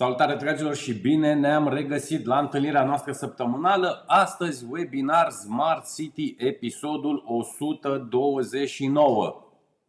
[0.00, 4.04] Salutare dragilor și bine ne-am regăsit la întâlnirea noastră săptămânală.
[4.06, 9.44] Astăzi webinar Smart City episodul 129.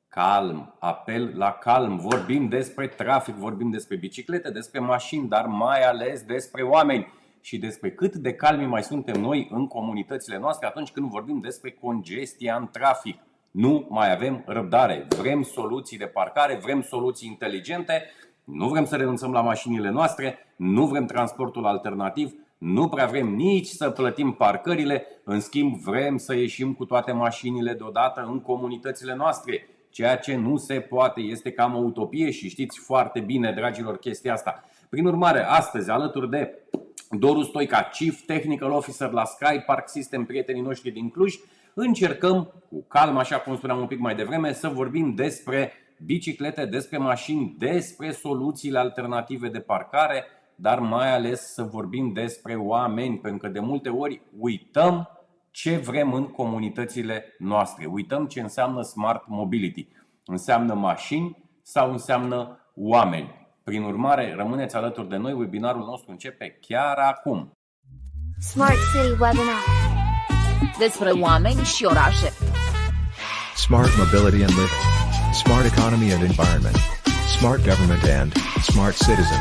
[0.07, 1.97] Calm, apel la calm.
[1.97, 7.91] Vorbim despre trafic, vorbim despre biciclete, despre mașini, dar mai ales despre oameni și despre
[7.91, 12.67] cât de calmi mai suntem noi în comunitățile noastre atunci când vorbim despre congestia în
[12.71, 13.19] trafic.
[13.51, 15.07] Nu mai avem răbdare.
[15.17, 18.09] Vrem soluții de parcare, vrem soluții inteligente
[18.43, 23.67] nu vrem să renunțăm la mașinile noastre, nu vrem transportul alternativ, nu prea vrem nici
[23.67, 29.67] să plătim parcările, în schimb vrem să ieșim cu toate mașinile deodată în comunitățile noastre.
[29.89, 34.33] Ceea ce nu se poate este cam o utopie și știți foarte bine, dragilor, chestia
[34.33, 34.63] asta.
[34.89, 36.59] Prin urmare, astăzi, alături de
[37.09, 41.35] Doru Stoica, Chief Technical Officer la Sky Park System, prietenii noștri din Cluj,
[41.73, 45.71] încercăm cu calm, așa cum spuneam un pic mai devreme, să vorbim despre
[46.05, 50.25] biciclete, despre mașini, despre soluțiile alternative de parcare,
[50.55, 55.09] dar mai ales să vorbim despre oameni, pentru că de multe ori uităm
[55.51, 57.85] ce vrem în comunitățile noastre.
[57.85, 59.87] Uităm ce înseamnă smart mobility.
[60.25, 63.49] Înseamnă mașini sau înseamnă oameni.
[63.63, 67.51] Prin urmare, rămâneți alături de noi, webinarul nostru începe chiar acum.
[68.39, 69.61] Smart City Webinar
[70.77, 72.29] Despre oameni și orașe.
[73.55, 75.00] Smart Mobility and Living.
[75.33, 76.75] Smart Economy and Environment.
[77.37, 78.31] Smart Government and
[78.61, 79.39] Smart Citizen.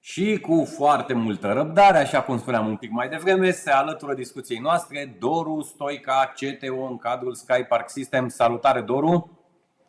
[0.00, 4.58] Și cu foarte multă răbdare, așa cum spuneam un pic mai devreme, se alătură discuției
[4.58, 8.28] noastre Doru Stoica, CTO în cadrul Sky Park System.
[8.28, 9.38] Salutare, Doru!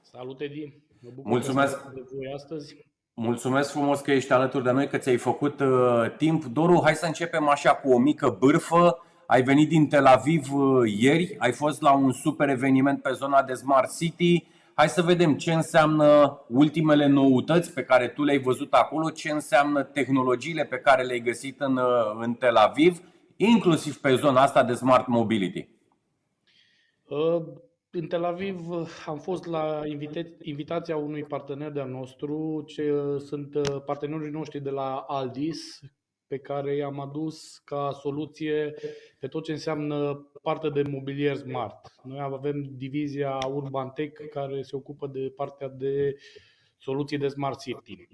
[0.01, 0.73] Salut, Edi!
[0.99, 1.81] Mă bucur Mulțumesc.
[1.81, 2.75] că de voi astăzi.
[3.13, 6.45] Mulțumesc frumos că ești alături de noi, că ți-ai făcut uh, timp.
[6.45, 8.97] Doru, hai să începem așa cu o mică bârfă.
[9.33, 13.43] Ai venit din Tel Aviv uh, ieri, ai fost la un super eveniment pe zona
[13.43, 14.45] de Smart City.
[14.73, 19.83] Hai să vedem ce înseamnă ultimele noutăți pe care tu le-ai văzut acolo, ce înseamnă
[19.83, 21.83] tehnologiile pe care le-ai găsit în, uh,
[22.19, 23.01] în Tel Aviv,
[23.35, 25.67] inclusiv pe zona asta de Smart Mobility.
[27.07, 27.41] Uh,
[27.91, 33.21] În Tel Aviv uh, am fost la invite- invitația unui partener de-al nostru, ce uh,
[33.21, 35.79] sunt uh, partenerii noștri de la Aldis,
[36.33, 38.73] pe care i-am adus ca soluție
[39.19, 41.95] pe tot ce înseamnă parte de mobilier smart.
[42.03, 46.15] Noi avem divizia Urban Tech care se ocupă de partea de
[46.77, 48.07] soluții de smart city.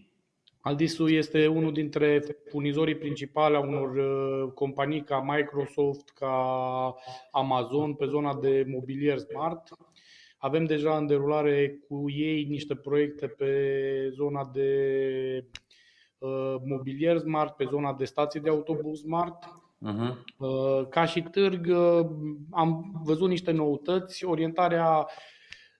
[0.62, 6.96] Aldisul este unul dintre furnizorii principali a unor uh, companii ca Microsoft, ca
[7.32, 9.68] Amazon pe zona de mobilier smart.
[10.38, 13.54] Avem deja în derulare cu ei niște proiecte pe
[14.14, 14.70] zona de
[15.46, 15.68] uh,
[16.66, 19.46] mobilier smart, pe zona de stații de autobuz smart.
[19.46, 20.16] Uh-huh.
[20.38, 22.06] Uh, Ca și târg uh,
[22.52, 24.26] am văzut niște noutăți.
[24.26, 25.08] Orientarea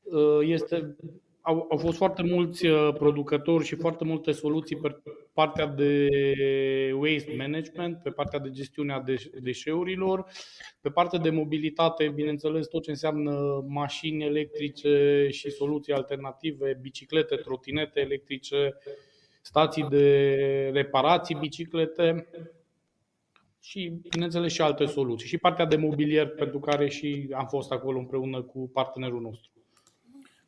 [0.04, 0.96] uh, este
[1.42, 5.02] au, au fost foarte mulți uh, producători și foarte multe soluții pe
[5.34, 6.08] partea de
[7.00, 10.26] waste management, pe partea de gestiunea deș- deșeurilor,
[10.82, 18.00] pe partea de mobilitate, bineînțeles, tot ce înseamnă mașini electrice și soluții alternative, biciclete, trotinete
[18.00, 18.78] electrice,
[19.42, 22.28] stații de reparații biciclete
[23.62, 25.28] și, bineînțeles, și alte soluții.
[25.28, 29.50] Și partea de mobilier, pentru care și am fost acolo împreună cu partenerul nostru.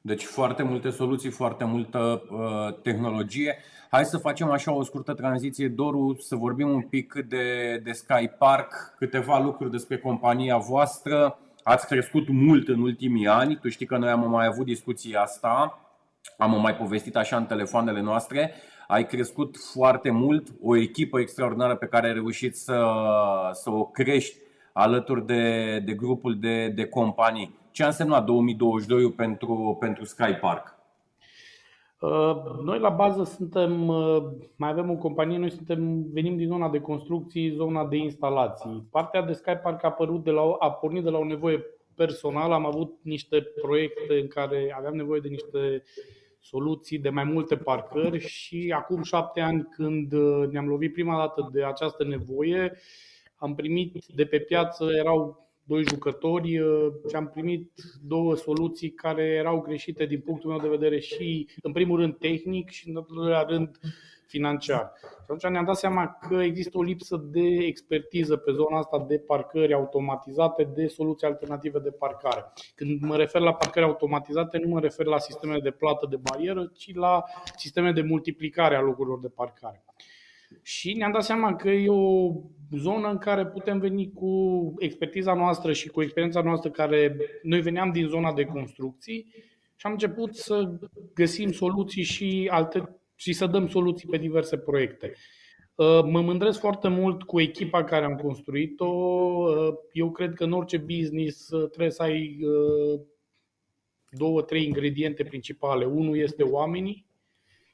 [0.02, 3.58] Deci foarte multe soluții, foarte multă uh, tehnologie.
[3.90, 8.28] Hai să facem așa o scurtă tranziție, Doru, să vorbim un pic de, de Sky
[8.38, 11.40] Park, câteva lucruri despre compania voastră.
[11.64, 15.80] Ați crescut mult în ultimii ani, tu știi că noi am mai avut discuția asta,
[16.38, 18.54] am mai povestit așa în telefoanele noastre.
[18.92, 22.84] Ai crescut foarte mult, o echipă extraordinară pe care ai reușit să,
[23.52, 24.38] să o crești
[24.74, 27.56] alături de, de grupul de, de companii.
[27.72, 30.76] Ce a însemnat 2022 pentru, pentru Sky Park?
[32.00, 34.24] Uh, Noi la bază suntem, uh,
[34.56, 38.88] mai avem o companie, noi suntem, venim din zona de construcții, zona de instalații.
[38.92, 41.64] Partea de Sky Park a, apărut de la, o- a pornit de la o nevoie
[41.96, 45.84] personală, am avut niște proiecte în care aveam nevoie de niște
[46.42, 51.50] soluții de mai multe parcări și acum șapte ani când uh, ne-am lovit prima dată
[51.52, 52.78] de această nevoie,
[53.36, 57.72] am primit de pe piață, erau doi jucători uh, și am primit
[58.04, 62.70] două soluții care erau greșite din punctul meu de vedere și, în primul rând, tehnic
[62.70, 63.80] și, în al doilea rând,
[64.32, 64.92] financiar.
[65.00, 69.18] Și atunci ne-am dat seama că există o lipsă de expertiză pe zona asta de
[69.18, 72.54] parcări automatizate, de soluții alternative de parcare.
[72.76, 76.72] Când mă refer la parcări automatizate, nu mă refer la sistemele de plată de barieră,
[76.76, 77.24] ci la
[77.56, 79.84] sisteme de multiplicare a locurilor de parcare.
[80.62, 82.32] Și ne-am dat seama că e o
[82.78, 84.34] zonă în care putem veni cu
[84.78, 89.34] expertiza noastră și cu experiența noastră care noi veneam din zona de construcții
[89.76, 90.72] și am început să
[91.14, 95.14] găsim soluții și alte și să dăm soluții pe diverse proiecte.
[95.76, 98.86] Uh, Mă mândresc foarte mult cu echipa care am construit-o.
[98.86, 103.00] Uh, Eu cred că în orice business uh, trebuie să ai uh,
[104.10, 105.86] două, trei ingrediente principale.
[105.86, 107.06] Unul este oamenii,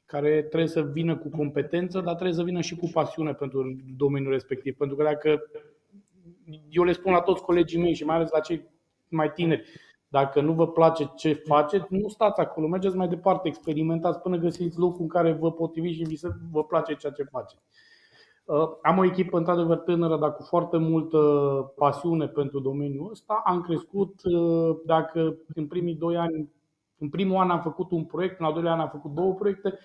[0.06, 4.32] care trebuie să vină cu competență, dar trebuie să vină și cu pasiune pentru domeniul
[4.32, 4.76] respectiv.
[4.76, 5.42] Pentru că dacă
[6.68, 8.62] eu le spun la toți colegii mei și mai ales la cei
[9.08, 9.68] mai tineri,
[10.08, 14.78] dacă nu vă place ce faceți, nu stați acolo, mergeți mai departe, experimentați până găsiți
[14.78, 17.62] locul în care vă potriviți și vi se, vă place ceea ce faceți.
[18.44, 21.18] Uh, Am o echipă într-adevăr tânără, dar cu foarte multă
[21.76, 23.42] pasiune pentru domeniul ăsta.
[23.44, 26.52] Am crescut, uh, dacă în primii doi ani,
[26.98, 29.78] în primul an am făcut un proiect, în al doilea an am făcut două proiecte,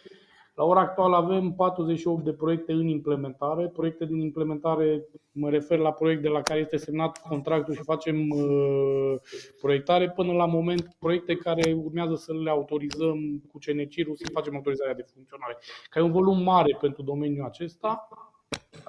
[0.55, 3.67] la ora actuală avem 48 de proiecte în implementare.
[3.67, 9.15] Proiecte din implementare, mă refer la proiecte la care este semnat contractul și facem uh,
[9.61, 14.93] proiectare, până la moment proiecte care urmează să le autorizăm cu CNCIR-ul, să facem autorizarea
[14.93, 15.57] de funcționare.
[15.89, 18.07] Ca e un volum mare pentru domeniul acesta.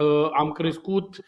[0.01, 1.25] Uh, Am crescut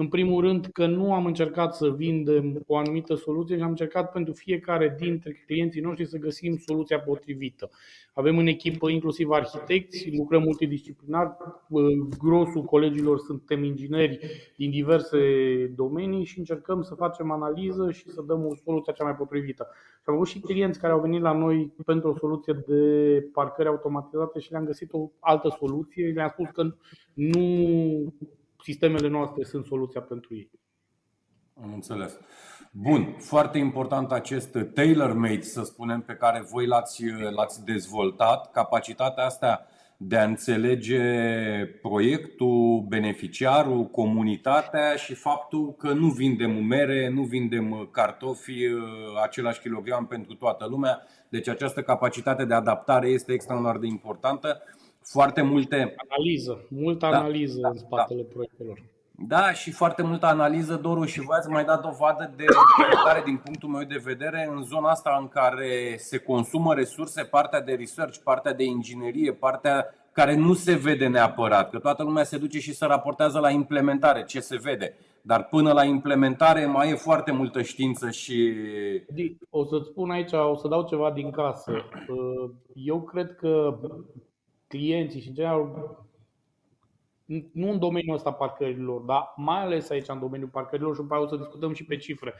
[0.00, 4.12] în primul rând că nu am încercat să vindem o anumită soluție și am încercat
[4.12, 7.70] pentru fiecare dintre clienții noștri să găsim soluția potrivită.
[8.12, 11.36] Avem în echipă inclusiv arhitecți, lucrăm multidisciplinar,
[11.68, 14.18] Uh, grosul colegilor suntem ingineri
[14.56, 15.18] din diverse
[15.76, 19.68] domenii și încercăm să facem analiză și să dăm o soluție cea mai potrivită.
[19.72, 22.82] Și am avut și clienți care au venit la noi pentru o soluție de
[23.32, 26.12] parcări automatizate și le-am găsit o altă soluție.
[26.14, 26.62] Le-am spus că
[27.14, 28.14] nu
[28.62, 30.50] sistemele noastre sunt soluția pentru ei.
[31.62, 32.18] Am înțeles.
[32.72, 39.66] Bun, foarte important acest tailor-made, să spunem, pe care voi l-ați, l-ați dezvoltat, capacitatea asta
[40.00, 41.00] de a înțelege
[41.82, 48.82] proiectul, beneficiarul, comunitatea și faptul că nu vindem mere, nu vindem cartofi uh,
[49.22, 51.02] același kilogram pentru toată lumea.
[51.28, 54.62] Deci această capacitate de adaptare este extraordinar de importantă.
[55.10, 58.82] Foarte multe Analiză, multă Da, analiză da, în spatele proiectelor.
[59.26, 63.40] Da, și foarte multă analiză, Doru, și voi ați mai dat dovadă de dezvoltare din
[63.44, 68.18] punctul meu de vedere în zona asta în care se consumă resurse, partea de research,
[68.24, 72.74] partea de inginerie, partea care nu se vede neapărat, că toată lumea se duce și
[72.74, 74.94] se raportează la implementare, ce se vede.
[75.22, 78.54] Dar până la implementare mai e foarte multă știință și
[79.08, 81.72] Di, O să-ți spun aici, o să dau ceva din casă.
[81.72, 83.78] Uh, Eu cred că
[84.68, 85.66] clienții și în general,
[87.52, 91.22] nu în domeniul ăsta parcărilor, dar mai ales aici în domeniul parcărilor și după aia
[91.22, 92.34] o să discutăm și pe cifre.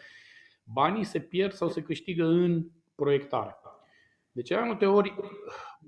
[0.64, 3.56] Banii se pierd sau se câștigă în proiectare.
[4.32, 5.14] De cele mai multe ori,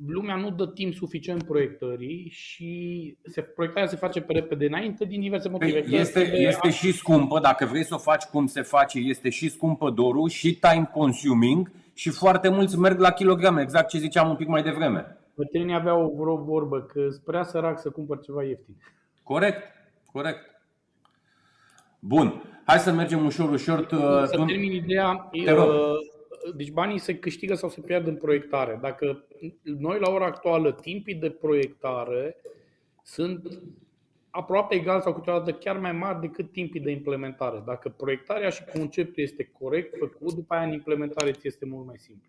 [0.07, 5.21] lumea nu dă timp suficient proiectării și se, proiectarea se face pe repede înainte din
[5.21, 5.81] diverse motive.
[5.81, 8.99] Păi, este, Că de- este și scumpă, dacă vrei să o faci cum se face,
[8.99, 13.99] este și scumpă Doru și time consuming și foarte mulți merg la kilograme, exact ce
[13.99, 15.20] ziceam un pic mai devreme.
[15.41, 18.77] Bătrânii aveau vreo vorbă că sunt prea sărac să cumpăr ceva ieftin.
[19.23, 19.63] Corect,
[20.13, 20.45] corect.
[21.99, 23.87] Bun, hai să mergem ușor, ușor.
[23.91, 25.69] Să Tu- termin ideea, Te rog.
[25.69, 28.79] uh, deci banii se câștigă sau se pierd în proiectare.
[28.83, 29.25] Dacă
[29.63, 32.37] noi la ora actuală timpii de proiectare
[33.03, 33.61] sunt
[34.31, 37.63] aproape egal sau câteodată chiar mai mari decât timpii de implementare.
[37.67, 41.99] Dacă proiectarea și conceptul este corect făcut, după aia în implementare ți este mult mai
[41.99, 42.29] simplu.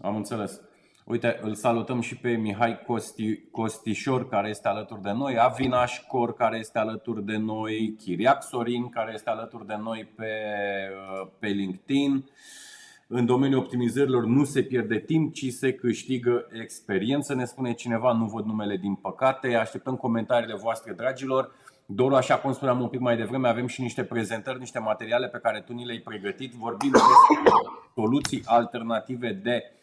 [0.00, 0.60] Am înțeles.
[1.04, 6.34] Uite, îl salutăm și pe Mihai Costi, Costișor, care este alături de noi, Avinaș Cor,
[6.34, 10.30] care este alături de noi, Chiriac Sorin, care este alături de noi pe,
[11.22, 12.24] uh, pe LinkedIn.
[13.06, 18.24] În domeniul optimizărilor nu se pierde timp, ci se câștigă experiență, ne spune cineva, nu
[18.24, 19.54] văd numele din păcate.
[19.54, 21.54] Așteptăm comentariile voastre, dragilor.
[21.86, 25.38] Doru, așa cum spuneam un pic mai devreme, avem și niște prezentări, niște materiale pe
[25.38, 26.52] care tu ni le-ai pregătit.
[26.52, 27.52] Vorbim despre
[27.94, 29.81] soluții alternative de uh,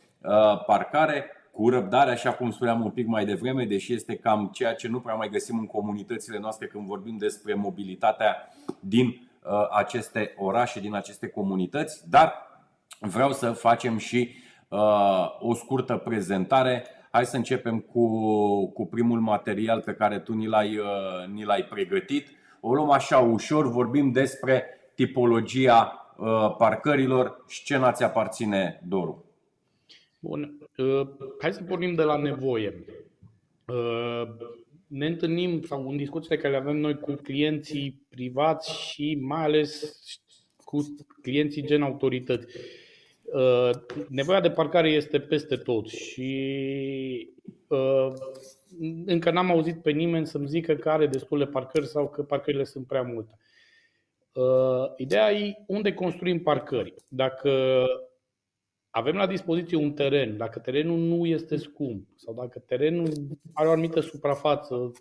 [0.66, 4.88] parcare cu răbdare, așa cum spuneam un pic mai devreme, deși este cam ceea ce
[4.88, 8.50] nu prea mai găsim în comunitățile noastre când vorbim despre mobilitatea
[8.80, 12.34] din uh, aceste orașe, din aceste comunități, dar
[13.00, 14.36] vreau să facem și
[14.68, 16.86] uh, o scurtă prezentare.
[17.12, 18.08] Hai să începem cu,
[18.72, 22.28] cu primul material pe care tu ni l-ai, uh, ni l-ai pregătit.
[22.60, 24.64] O luăm așa ușor, vorbim despre
[24.96, 27.44] tipologia uh, parcărilor.
[27.48, 29.29] Scena ți aparține, Doru.
[30.20, 30.58] Bun.
[30.78, 31.08] Uh,
[31.40, 32.84] Hai să pornim de la nevoie.
[33.68, 34.24] Uh,
[34.88, 40.00] Ne întâlnim sau în discuțiile care le avem noi cu clienții privați și mai ales
[40.64, 42.46] cu clienții gen autorități.
[43.24, 43.70] Uh,
[44.10, 47.34] Nevoia de parcare este peste tot și
[47.68, 48.14] uh,
[49.06, 52.88] încă n-am auzit pe nimeni să-mi zică că are destule parcări sau că parcările sunt
[52.88, 53.38] prea multe.
[54.34, 56.94] Uh, Ideea e unde construim parcări.
[57.08, 57.84] Dacă
[58.90, 63.12] avem la dispoziție un teren, dacă terenul nu este scump sau dacă terenul
[63.54, 64.92] are o anumită suprafață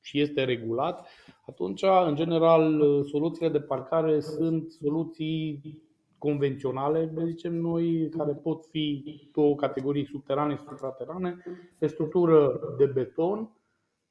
[0.00, 1.06] și este regulat,
[1.46, 5.60] atunci, în general, soluțiile de parcare sunt soluții
[6.18, 11.36] convenționale, le zicem noi, care pot fi două categorii subterane și supraterane,
[11.78, 13.50] pe structură de beton,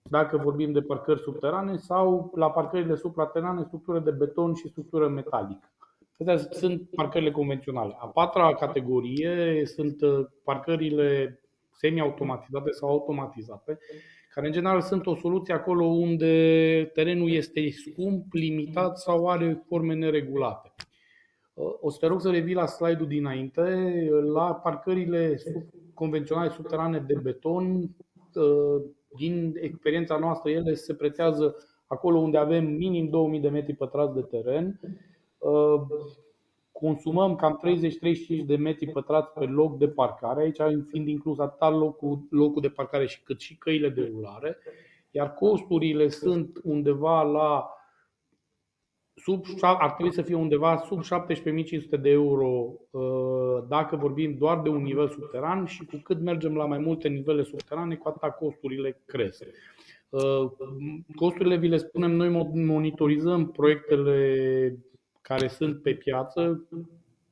[0.09, 5.69] dacă vorbim de parcări subterane, sau la parcările supraterane, structură de beton și structură metalică.
[6.19, 7.95] Astea sunt parcările convenționale.
[8.00, 11.39] A patra categorie sunt uh, parcările
[11.72, 13.79] semi-automatizate sau automatizate,
[14.34, 19.93] care în general sunt o soluție acolo unde terenul este scump, limitat sau are forme
[19.93, 20.74] neregulate.
[21.53, 23.89] Uh, o să te rog să revii la slide-ul dinainte.
[24.34, 25.39] La parcările
[25.93, 27.81] convenționale subterane de beton,
[28.34, 28.84] uh,
[29.17, 31.55] din experiența noastră, ele se pretează
[31.88, 35.14] acolo unde avem minim 2000 de metri pătrați de teren Uh,
[36.71, 37.61] consumăm cam
[38.41, 42.69] 30-35 de metri pătrați pe loc de parcare, aici fiind inclus atât locul, locul de
[42.69, 44.57] parcare și cât și căile de rulare,
[45.11, 47.69] iar costurile sunt undeva la
[49.15, 54.69] sub, ar trebui să fie undeva sub 17.500 de euro uh, dacă vorbim doar de
[54.69, 59.01] un nivel subteran și cu cât mergem la mai multe nivele subterane, cu atât costurile
[59.05, 59.43] cresc.
[60.09, 60.51] Uh,
[61.15, 64.79] costurile vi le spunem, noi monitorizăm proiectele
[65.27, 66.67] care sunt pe piață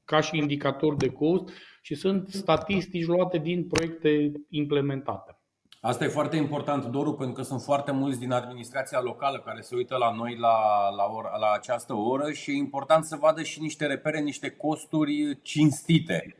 [0.05, 1.49] ca și indicator de cost
[1.81, 5.37] și sunt statistici luate din proiecte implementate.
[5.81, 9.75] Asta e foarte important, Doru, pentru că sunt foarte mulți din administrația locală care se
[9.75, 10.57] uită la noi la,
[10.95, 15.41] la, or, la această oră și e important să vadă și niște repere, niște costuri
[15.41, 16.35] cinstite.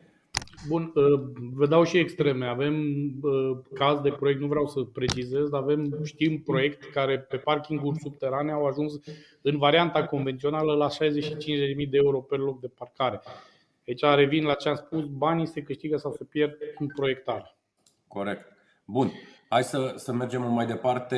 [0.68, 1.22] Bun, uh,
[1.54, 2.46] vă dau și extreme.
[2.46, 2.76] Avem
[3.22, 8.00] uh, caz de proiect, nu vreau să precizez, dar avem, știm proiect care pe parkinguri
[8.00, 8.94] subterane au ajuns
[9.42, 13.22] în varianta convențională la 65.000 de euro per loc de parcare.
[13.84, 17.56] Deci revin la ce am spus, banii se câștigă sau se pierd în proiectare.
[18.08, 18.48] Corect.
[18.86, 19.12] Bun.
[19.50, 21.18] Hai să, să mergem mai departe.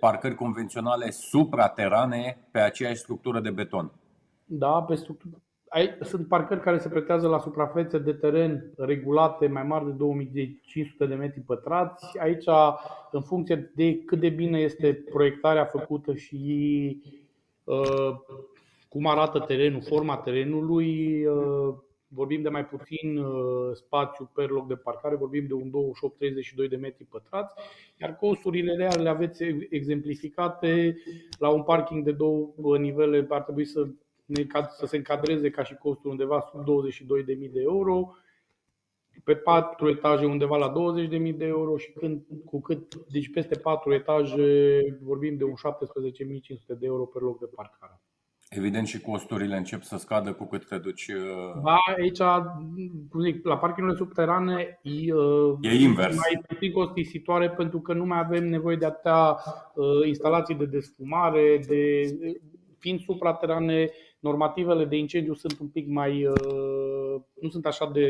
[0.00, 3.92] Parcări convenționale supraterane pe aceeași structură de beton.
[4.44, 5.42] Da, pe structură
[6.00, 11.14] sunt parcări care se pretează la suprafețe de teren regulate mai mari de 2500 de
[11.14, 12.18] metri pătrați.
[12.18, 12.44] Aici,
[13.10, 17.02] în funcție de cât de bine este proiectarea făcută și
[17.64, 18.10] uh,
[18.88, 21.74] cum arată terenul, forma terenului, uh,
[22.08, 25.70] vorbim de mai puțin uh, spațiu per loc de parcare, vorbim de un
[26.64, 27.54] 28-32 de metri pătrați,
[28.00, 30.96] iar costurile reale le aveți exemplificate
[31.38, 33.86] la un parking de două nivele, ar trebui să
[34.70, 38.16] să se încadreze ca și costul undeva sub 22.000 de euro,
[39.24, 43.92] pe 4 etaje undeva la 20.000 de euro și când, cu cât, deci peste 4
[43.92, 48.00] etaje vorbim de un 17.500 de euro pe loc de parcare.
[48.54, 51.10] Evident și costurile încep să scadă cu cât te duci.
[51.64, 52.18] Da, aici,
[53.10, 54.90] cum zic, la parkingurile subterane e,
[55.60, 56.16] e invers.
[56.16, 59.36] mai puțin costisitoare pentru că nu mai avem nevoie de atâtea
[59.74, 62.02] uh, instalații de desfumare, de,
[62.78, 63.90] fiind supraterane,
[64.22, 66.26] normativele de incendiu sunt un pic mai.
[66.26, 68.08] Uh, nu sunt așa de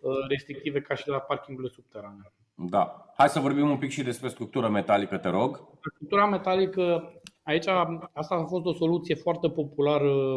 [0.00, 2.32] uh, restrictive ca și la parkingurile subterane.
[2.54, 3.12] Da.
[3.16, 5.68] Hai să vorbim un pic și despre structura metalică, te rog.
[5.94, 7.66] Structura metalică, aici,
[8.12, 10.34] asta a fost o soluție foarte populară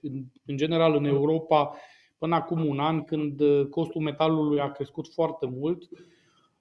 [0.00, 1.76] în, în general în Europa
[2.18, 5.88] până acum un an, când costul metalului a crescut foarte mult.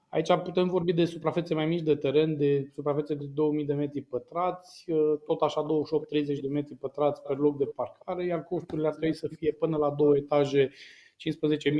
[0.09, 4.01] Aici putem vorbi de suprafețe mai mici de teren, de suprafețe de 2000 de metri
[4.01, 4.85] pătrați,
[5.25, 9.27] tot așa 28-30 de metri pătrați per loc de parcare, iar costurile ar trebui să
[9.27, 10.71] fie până la două etaje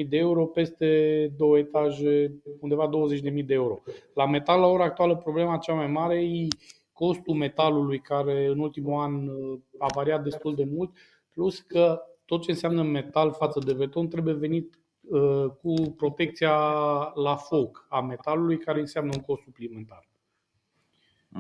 [0.02, 2.90] 15.000 de euro, peste două etaje undeva
[3.40, 3.82] 20.000 de euro.
[4.14, 6.48] La metal, la ora actuală, problema cea mai mare e
[6.92, 10.92] costul metalului, care în ultimul an uh, a variat destul de mult,
[11.34, 14.87] plus că tot ce înseamnă metal față de beton trebuie venit Uh,
[15.62, 16.56] cu protecția
[17.16, 20.08] la foc a metalului, care înseamnă un cost suplimentar.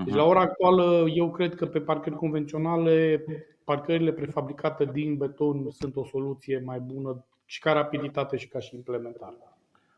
[0.05, 3.25] Deci, la ora actuală, eu cred că pe parcări convenționale,
[3.63, 8.75] parcările prefabricate din beton sunt o soluție mai bună și ca rapiditate și ca și
[8.75, 9.35] implementare.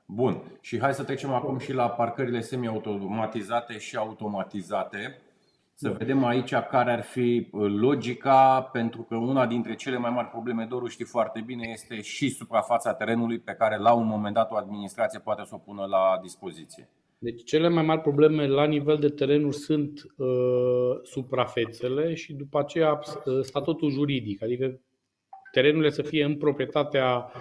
[0.05, 0.57] Bun.
[0.61, 5.21] Și hai să trecem acum și la parcările semi-automatizate și automatizate.
[5.81, 10.27] Să vedem aici care ar fi uh, logica, pentru că una dintre cele mai mari
[10.27, 14.51] probleme, Doru știi foarte bine, este și suprafața terenului pe care la un moment dat
[14.51, 16.89] o administrație poate să o pună la dispoziție.
[17.17, 20.27] Deci cele mai mari probleme la nivel de terenuri sunt uh,
[21.03, 24.79] suprafețele și după aceea uh, statutul juridic, adică
[25.51, 27.31] terenurile să fie în proprietatea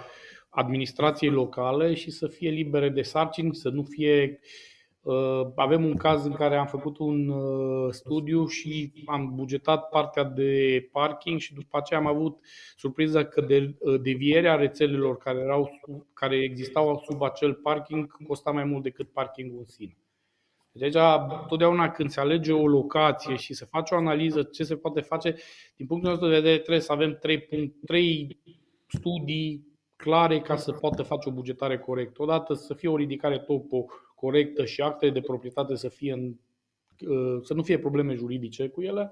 [0.49, 4.68] administrației locale și să fie libere de sarcini, să nu fie Uh,
[5.55, 10.87] Avem un caz în care am făcut un uh, studiu și am bugetat partea de
[10.91, 12.39] parking și după aceea am avut
[12.75, 15.69] surpriza că de, uh, devierea rețelelor care, erau,
[16.13, 19.97] care existau sub acel parking costa mai mult decât parkingul în sine.
[20.71, 24.75] Deci aici, totdeauna când se alege o locație și se face o analiză ce se
[24.75, 25.35] poate face,
[25.75, 28.39] din punctul nostru de vedere trebuie să avem trei, punct, trei
[28.87, 32.21] studii clare ca să poată face o bugetare corectă.
[32.21, 33.85] Odată să fie o ridicare topo
[34.19, 36.35] corectă și actele de proprietate să, fie în,
[37.41, 39.11] să nu fie probleme juridice cu ele,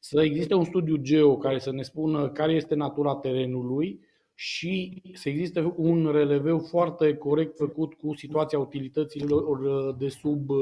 [0.00, 4.00] să existe un studiu geo care să ne spună care este natura terenului,
[4.34, 10.58] și să existe un releveu foarte corect făcut cu situația utilităților de sub uh,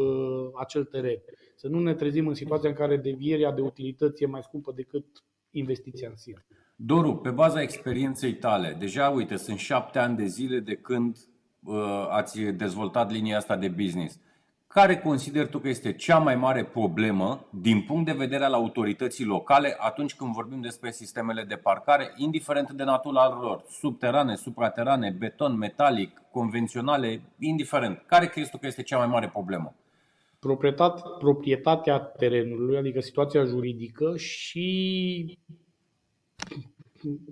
[0.61, 1.19] acel teren.
[1.57, 5.07] Să nu ne trezim în situația în care devierea de utilități e mai scumpă decât
[5.51, 6.47] investiția în sine.
[6.77, 11.32] Doru, pe baza experienței tale, deja, uite, sunt șapte ani de zile de când uh,
[12.11, 14.21] ați dezvoltat linia asta de business.
[14.67, 19.25] Care consider tu că este cea mai mare problemă din punct de vedere al autorității
[19.25, 25.57] locale atunci când vorbim despre sistemele de parcare, indiferent de natura lor, subterane, supraterane, beton,
[25.57, 28.03] metalic, convenționale, indiferent.
[28.07, 29.75] Care crezi tu că este cea mai mare problemă?
[31.19, 35.39] Proprietatea terenului, adică situația juridică și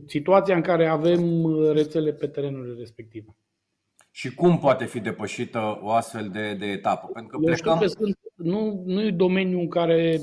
[0.07, 3.37] situația în care avem rețele pe terenurile respective.
[4.20, 7.06] Și cum poate fi depășită o astfel de, de etapă?
[7.12, 7.74] Pentru că Eu plecăm...
[7.74, 10.20] știu că sunt, nu, nu e domeniul în care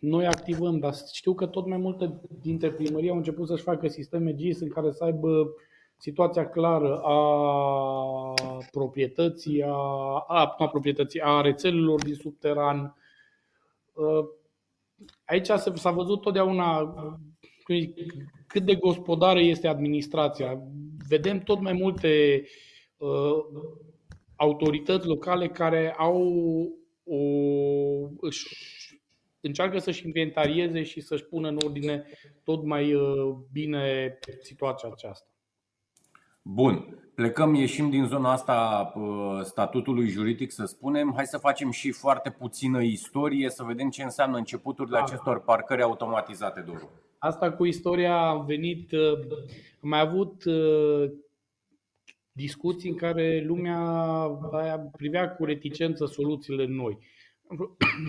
[0.00, 4.34] noi activăm, dar știu că tot mai multe dintre primării au început să-și facă sisteme
[4.34, 5.50] GIS în care să aibă
[5.96, 8.34] situația clară a
[8.70, 9.76] proprietății, a,
[10.26, 12.96] a, a, proprietății, a rețelelor din subteran.
[15.24, 16.94] Aici s-a văzut totdeauna
[18.46, 20.60] cât de gospodară este administrația.
[21.08, 22.67] Vedem tot mai multe uh, Uh,
[24.36, 26.22] autorități locale care au
[27.04, 27.18] o,
[28.20, 28.46] își,
[29.40, 32.04] încearcă să-și inventarieze și să-și pună în ordine
[32.44, 35.26] tot mai uh, bine situația aceasta.
[36.42, 37.02] Bun.
[37.14, 41.12] Plecăm, ieșim din zona asta uh, statutului juridic, să spunem.
[41.14, 45.02] Hai să facem și foarte puțină istorie, să vedem ce înseamnă începuturile da.
[45.02, 46.90] acestor parcări automatizate, Doru.
[47.18, 48.92] Asta cu istoria am venit,
[49.82, 50.42] am mai avut
[52.38, 53.80] discuții în care lumea
[54.96, 56.98] privea cu reticență soluțiile noi.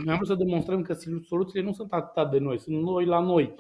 [0.08, 0.96] Am vrut să demonstrăm că
[1.28, 3.56] soluțiile nu sunt atât de noi, sunt noi la noi.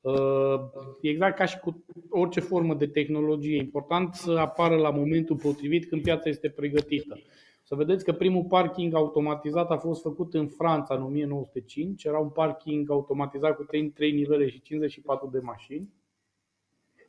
[0.00, 0.60] Uh,
[1.00, 6.02] exact ca și cu orice formă de tehnologie, important să apară la momentul potrivit când
[6.02, 7.18] piața este pregătită.
[7.62, 12.04] Să vedeți că primul parking automatizat a fost făcut în Franța în 1905.
[12.04, 13.62] Era un parking automatizat cu
[13.94, 15.92] 3 nivele și 54 de mașini.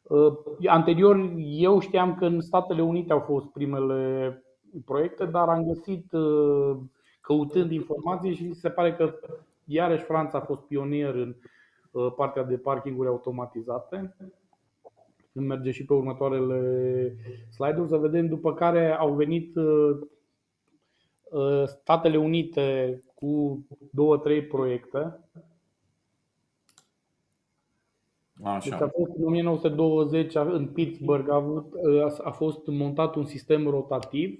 [0.10, 4.44] Uh, anterior, eu știam că în Statele Unite au fost primele
[4.86, 6.78] proiecte, dar am găsit uh,
[7.22, 9.14] căutând informații și se pare că
[9.66, 11.36] iarăși Franța a fost pionier în
[11.92, 14.16] uh, partea de parkinguri automatizate.
[15.34, 17.16] Când merge și pe următoarele
[17.50, 19.54] slide-uri, să vedem după care au venit
[21.66, 25.20] Statele Unite cu două, trei proiecte
[28.44, 28.70] Așa.
[28.70, 31.74] Deci a fost în 1920 în Pittsburgh a, avut,
[32.24, 34.40] a fost montat un sistem rotativ.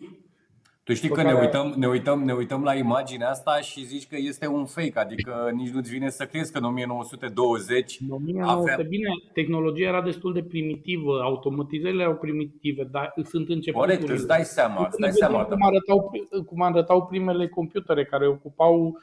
[0.84, 1.34] Tu știi că care...
[1.34, 5.00] ne, uităm, ne, uităm, ne uităm la imaginea asta și zici că este un fake,
[5.00, 8.86] adică nici nu-ți vine să crezi că în 1920 în 1900, avea...
[8.90, 13.96] Bine, tehnologia era destul de primitivă, automatizările erau primitive, dar sunt începuturile.
[13.96, 15.44] Corect, îți dai seama, îți dai seama.
[15.44, 16.12] Cum arătau,
[16.46, 19.00] cum arătau primele computere care ocupau,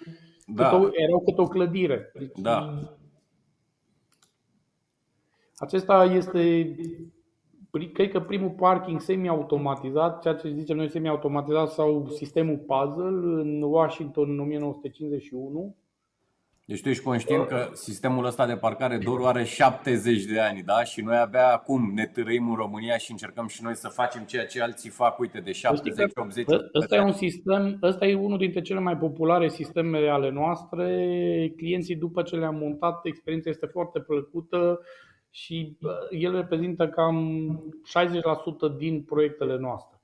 [0.46, 0.68] da.
[0.68, 2.10] cât o, erau cât o clădire.
[2.14, 2.78] Deci, da
[5.56, 6.74] acesta este,
[7.92, 14.30] cred că primul parking semi-automatizat, ceea ce zicem noi semi-automatizat sau sistemul puzzle în Washington
[14.30, 15.76] în 1951.
[16.68, 20.84] Deci tu ești conștient că sistemul ăsta de parcare doar are 70 de ani, da?
[20.84, 24.46] Și noi abia acum ne târăim în România și încercăm și noi să facem ceea
[24.46, 25.54] ce alții fac, uite, de 70-80
[26.74, 30.86] Ăsta e un sistem, ăsta e unul dintre cele mai populare sisteme ale noastre.
[31.56, 34.80] Clienții după ce le-am montat, experiența este foarte plăcută
[35.36, 35.76] și
[36.10, 37.74] el reprezintă cam
[38.74, 40.00] 60% din proiectele noastre.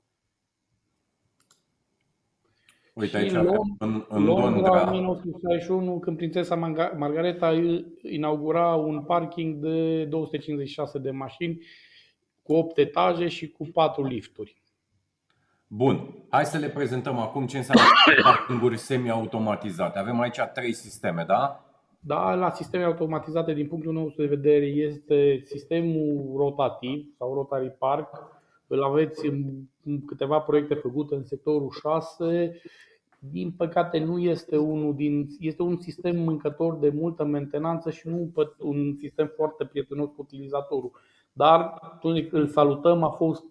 [2.93, 3.47] Uite aici, în,
[3.79, 6.55] în, în Londra, în 1961, când prințesa
[6.95, 7.53] Margareta
[8.01, 11.63] inaugura un parking de 256 de mașini
[12.41, 14.61] cu 8 etaje și cu 4 lifturi.
[15.67, 17.83] Bun, hai să le prezentăm acum ce înseamnă
[18.23, 19.99] parkinguri semi-automatizate.
[19.99, 21.62] Avem aici trei sisteme, da?
[22.05, 28.09] Da, la sisteme automatizate, din punctul nostru de vedere, este sistemul rotativ sau Rotary Park.
[28.67, 29.25] Îl aveți
[29.83, 32.61] în câteva proiecte făcute în sectorul 6.
[33.19, 38.31] din păcate nu este unul din este un sistem mâncător de multă mentenanță și nu
[38.33, 40.91] pe- un sistem foarte prietenos cu utilizatorul.
[41.33, 43.43] Dar atunci îl salutăm, a fost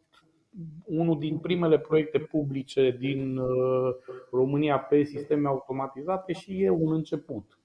[0.85, 3.95] unul din primele proiecte publice din uh,
[4.31, 7.57] România pe sisteme automatizate și e un început.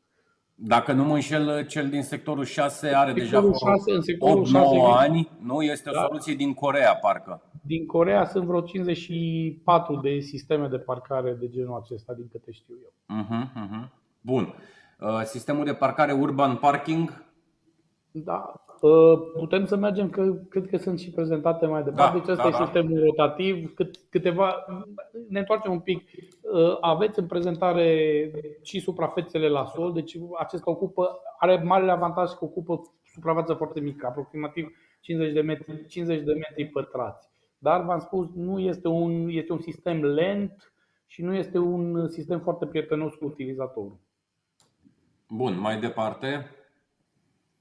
[0.60, 4.48] Dacă nu mă înșel, cel din sectorul 6 are Sectorul deja 6, în sectorul 8-9
[4.48, 5.30] 6 ani.
[5.39, 6.02] Nu este o Da.
[6.02, 7.41] soluție din Corea, parcă.
[7.62, 12.76] din Corea sunt vreo 54 de sisteme de parcare de genul acesta, din câte știu
[12.84, 13.17] eu.
[13.17, 13.91] Mhm, mhm.
[14.22, 14.54] Bun.
[15.00, 17.26] Uh, Sistemul de parcare urban parking.
[18.12, 18.54] Da.
[18.82, 22.17] Uh, Putem să mergem, că cred că sunt și prezentate mai departe.
[22.17, 22.63] Da, deci ăsta da, e da.
[22.63, 23.74] sistemul rotativ.
[23.74, 24.56] Cât, câteva,
[25.30, 26.10] ne întoarcem un pic.
[26.54, 28.32] Uh, Aveți în prezentare
[28.62, 34.06] și suprafețele la sol, deci acesta ocupă, are marele avantaj că ocupă suprafață foarte mică,
[34.06, 37.30] aproximativ 50 de metri, 50 de metri pătrați.
[37.58, 40.74] Dar v-am spus, nu este un, este un sistem lent
[41.06, 43.98] și nu este un sistem foarte prietenos cu utilizatorul.
[45.30, 46.52] Bun, mai departe.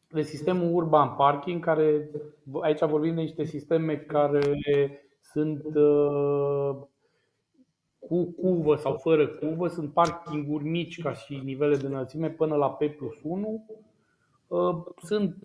[0.08, 2.10] de sistemul urban parking, care
[2.60, 4.40] aici vorbim de niște sisteme care
[5.20, 6.76] sunt uh,
[8.08, 12.70] cu cuvă sau fără cuvă, sunt parkinguri mici ca și nivele de înălțime până la
[12.70, 13.64] P plus 1.
[14.46, 15.36] Uh, Sunt,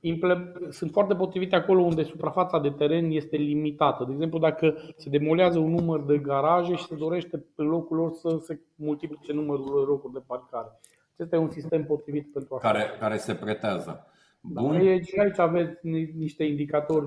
[0.00, 4.04] imple- sunt foarte potrivite acolo unde suprafața de teren este limitată.
[4.04, 8.12] De exemplu, dacă se demolează un număr de garaje și se dorește pe locul lor
[8.12, 10.80] să se multiplice numărul de locuri de parcare.
[11.14, 12.70] Acesta e un sistem potrivit pentru așa.
[12.72, 14.06] care, care se pretează.
[14.40, 14.74] Bun.
[14.74, 17.06] Aici, aici aveți ni- niște indicatori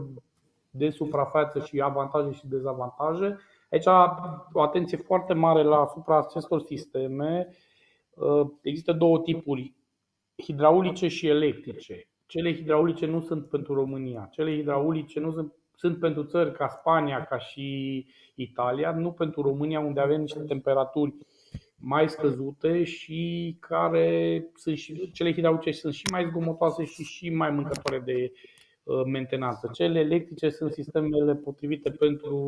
[0.70, 3.38] de suprafață și avantaje și dezavantaje.
[3.72, 3.86] Aici
[4.54, 7.48] o atenție foarte mare la asupra acestor sisteme.
[8.14, 9.74] Uh, Există două tipuri,
[10.44, 12.08] hidraulice și electrice.
[12.26, 14.30] Cele hidraulice nu sunt pentru România.
[14.32, 18.06] Cele hidraulice nu sunt, sunt pentru țări ca Spania, ca și
[18.36, 21.14] Italia, nu pentru România, unde avem niște temperaturi
[21.76, 27.50] mai scăzute și care sunt și cele hidraulice sunt și mai zgomotoase și și mai
[27.50, 28.32] mâncătoare de
[28.84, 29.70] uh, mentenanță.
[29.74, 32.40] Cele electrice sunt sistemele potrivite pentru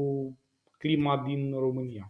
[0.83, 2.09] clima din România.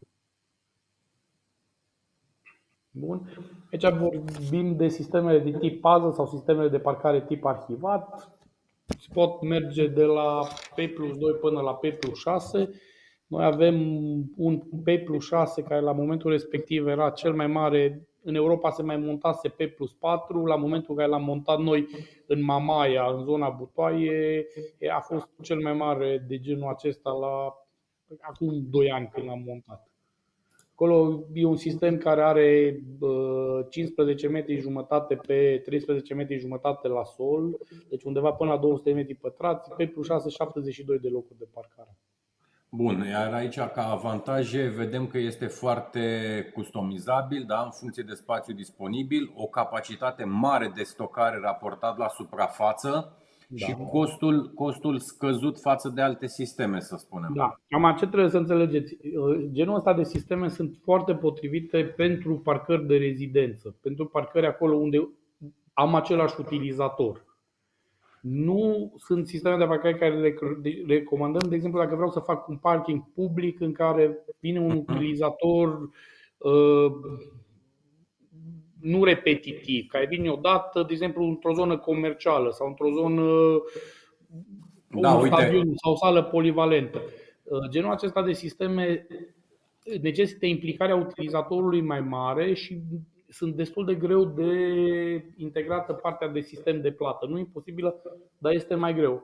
[2.92, 3.30] Bun.
[3.72, 8.32] Aici vorbim de sistemele de tip puzzle sau sistemele de parcare tip arhivat.
[9.14, 10.40] Pot merge de la
[10.76, 12.70] P plus 2 până la P plus 6.
[13.28, 13.76] Noi avem
[14.36, 18.08] un P plus 6 care la momentul respectiv era cel mai mare.
[18.24, 20.46] În Europa se mai montase P plus 4.
[20.46, 21.88] La momentul în care l-am montat noi
[22.28, 24.46] în Mamaia, în zona Butoaie,
[24.96, 27.63] a fost cel mai mare de genul acesta la
[28.20, 29.88] acum 2 ani când l-am montat.
[30.72, 37.04] Acolo e un sistem care are uh, 15 metri jumătate pe 13 metri jumătate la
[37.04, 41.40] sol, deci undeva până la 200 de metri pătrați, pe plus 6, 72 de locuri
[41.40, 41.98] de parcare.
[42.70, 46.02] Bun, iar aici ca avantaje vedem că este foarte
[46.54, 53.18] customizabil, da, în funcție de spațiu disponibil, o capacitate mare de stocare raportat la suprafață
[53.48, 53.66] Da.
[53.66, 57.32] și costul, costul scăzut față de alte sisteme, să spunem.
[57.36, 58.98] Da, cam ce trebuie să înțelegeți.
[59.18, 64.76] Uh, Genul ăsta de sisteme sunt foarte potrivite pentru parcări de rezidență, pentru parcări acolo
[64.76, 65.10] unde
[65.74, 67.26] am același utilizator.
[68.22, 72.48] Nu sunt sisteme de parcare care le le recomandăm, de exemplu, dacă vreau să fac
[72.48, 75.90] un parking public în care vine un utilizator
[76.38, 76.92] uh,
[78.84, 83.24] nu repetitiv, care vine odată, de exemplu, într-o zonă comercială sau într-o zonă
[84.88, 85.36] Da, un uite.
[85.36, 87.02] stadion sau o sală polivalentă.
[87.44, 89.08] Uh, Genul acesta de sisteme
[90.02, 92.82] necesită implicarea utilizatorului mai mare și
[93.30, 94.52] sunt destul de greu de
[95.38, 97.26] integrată partea de sistem de plată.
[97.26, 98.02] Nu e imposibilă,
[98.38, 99.24] dar este mai greu.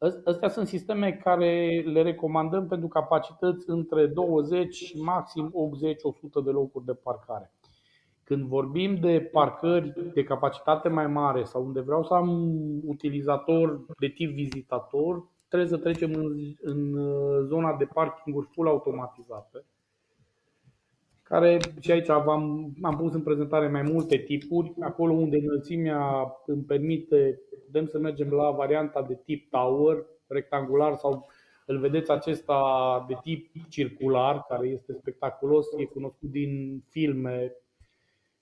[0.00, 6.50] Ăs- Astea sunt sisteme care le recomandăm pentru capacități între 20 și maxim 80-100 de
[6.50, 7.50] locuri de parcare.
[8.26, 13.84] Când vorbim de parcări de capacitate mai mare sau unde vreau să am un utilizator
[13.98, 19.64] de tip vizitator, trebuie să trecem în, în uh, zona de parkinguri full automatizate
[21.28, 22.28] care și aici am,
[22.82, 24.74] am pus în prezentare mai multe tipuri.
[24.80, 31.26] Acolo unde înălțimea îmi permite, putem să mergem la varianta de tip tower, rectangular sau
[31.66, 32.60] îl vedeți acesta
[33.08, 37.52] de tip circular, care este spectaculos, e cunoscut din filme.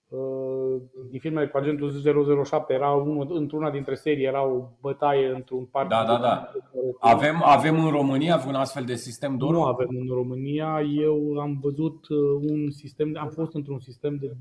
[0.08, 5.64] Uh, Din filmele cu agentul 007 era unul, într-una dintre serii era o bătaie într-un
[5.64, 5.88] parc.
[5.88, 6.50] Da, da, da.
[6.98, 9.52] Avem, avem în România vreun astfel de sistem, Doru?
[9.52, 10.80] Nu avem în România.
[10.96, 12.18] Eu am văzut uh,
[12.50, 14.36] un sistem, am fost într-un sistem de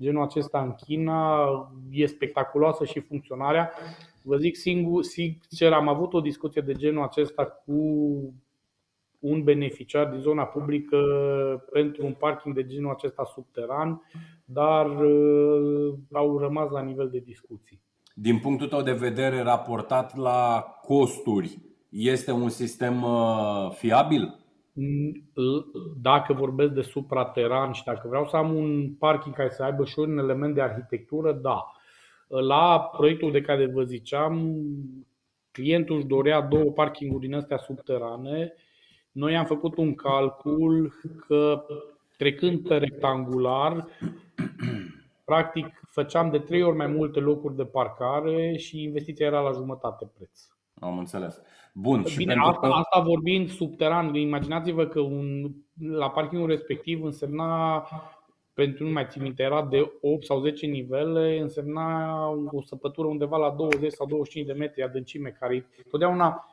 [0.00, 1.46] genul acesta în China.
[1.90, 3.70] E spectaculoasă și funcționarea.
[4.22, 7.72] Vă zic singur, sincer, am avut o discuție de genul acesta cu
[9.22, 10.98] un beneficiar din zona publică
[11.72, 14.02] pentru un parking de genul acesta subteran,
[14.44, 17.80] dar uh, au rămas la nivel de discuții.
[18.14, 21.58] Din punctul tău de vedere, raportat la costuri,
[21.88, 24.36] este un sistem uh, fiabil?
[26.00, 29.98] Dacă vorbesc de suprateran și dacă vreau să am un parking care să aibă și
[29.98, 31.72] un element de arhitectură, da.
[32.28, 34.56] La proiectul de care vă ziceam,
[35.50, 38.54] clientul își dorea două parkinguri din astea subterane.
[39.12, 40.92] Noi am făcut un calcul
[41.26, 41.64] că
[42.16, 43.86] trecând pe rectangular,
[45.24, 50.10] practic făceam de trei ori mai multe locuri de parcare și investiția era la jumătate
[50.16, 50.40] preț.
[50.74, 51.40] Am înțeles.
[51.74, 52.04] Bun.
[52.04, 52.72] Și Bine, asta, că...
[52.72, 57.86] asta vorbind subteran, imaginați-vă că un, la parkingul respectiv însemna
[58.54, 63.36] pentru nu mai țin minte, era de 8 sau 10 nivele, însemna o săpătură undeva
[63.36, 66.51] la 20 sau 25 de metri adâncime, care totdeauna, ă,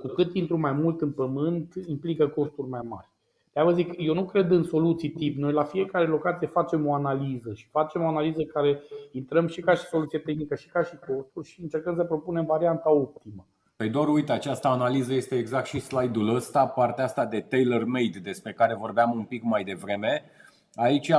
[0.00, 3.08] cu cât intru mai mult în pământ, implică costuri mai mari.
[3.52, 5.38] de vă zic, eu nu cred în soluții tip.
[5.38, 9.74] Noi la fiecare locație facem o analiză și facem o analiză care intrăm și ca
[9.74, 13.46] și soluție tehnică și ca și costuri și încercăm să propunem varianta optimă.
[13.76, 18.52] Păi doar uite, această analiză este exact și slide-ul ăsta, partea asta de tailor-made despre
[18.52, 20.22] care vorbeam un pic mai devreme.
[20.74, 21.12] Aici,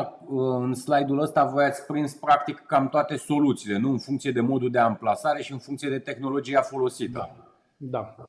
[0.60, 3.90] în slide-ul ăsta, voi ați prins practic cam toate soluțiile, nu?
[3.90, 7.30] În funcție de modul de amplasare și în funcție de tehnologia folosită.
[7.78, 8.16] Da.
[8.18, 8.26] da.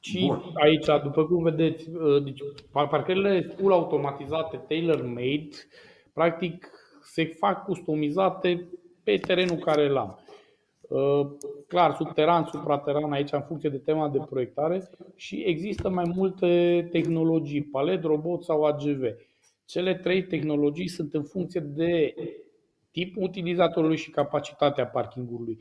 [0.00, 0.42] Și Bun.
[0.54, 2.40] aici, după cum vedeți, ă, deci,
[2.72, 5.48] parcările full automatizate, tailor-made,
[6.12, 6.70] practic
[7.02, 8.68] se fac customizate
[9.02, 10.18] pe terenul care îl am.
[10.80, 11.26] Uh,
[11.66, 17.62] clar, subteran, suprateran, aici în funcție de tema de proiectare și există mai multe tehnologii,
[17.62, 19.02] palet, robot sau AGV.
[19.64, 22.14] Cele trei tehnologii sunt în funcție de
[22.90, 25.58] tipul utilizatorului și capacitatea parkingului.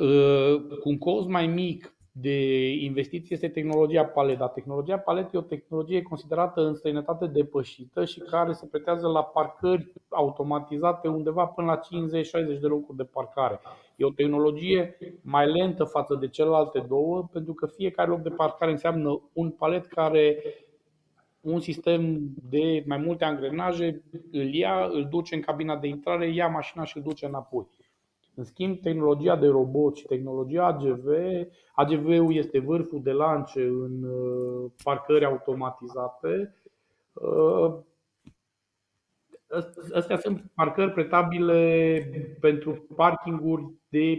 [0.00, 4.38] Uh, cu un cost mai mic de investiție este tehnologia palet.
[4.38, 9.22] Dar tehnologia palet e o tehnologie considerată în străinătate depășită și care se pretează la
[9.22, 11.80] parcări automatizate undeva până la
[12.56, 13.60] 50-60 de locuri de parcare.
[13.96, 18.70] E o tehnologie mai lentă față de celelalte două, pentru că fiecare loc de parcare
[18.70, 20.42] înseamnă un palet care
[21.40, 22.20] un sistem
[22.50, 26.96] de mai multe angrenaje îl ia, îl duce în cabina de intrare, ia mașina și
[26.96, 27.66] îl duce înapoi.
[28.34, 31.06] În schimb, tehnologia de robot și tehnologia AGV,
[31.74, 36.54] AGV-ul este vârful de lance în uh, parcări automatizate.
[37.12, 37.74] Uh,
[39.94, 42.00] astea sunt parcări pretabile
[42.40, 44.18] pentru parkinguri de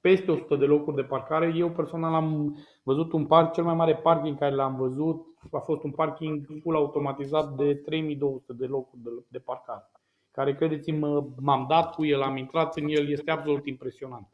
[0.00, 1.52] peste 100 de locuri de parcare.
[1.56, 5.82] Eu personal am văzut un parc, cel mai mare parking care l-am văzut a fost
[5.82, 9.90] un parking full automatizat de 3200 de locuri de parcare
[10.30, 14.28] care, credeți-mă, m-am dat cu el, am intrat în el, este absolut impresionant.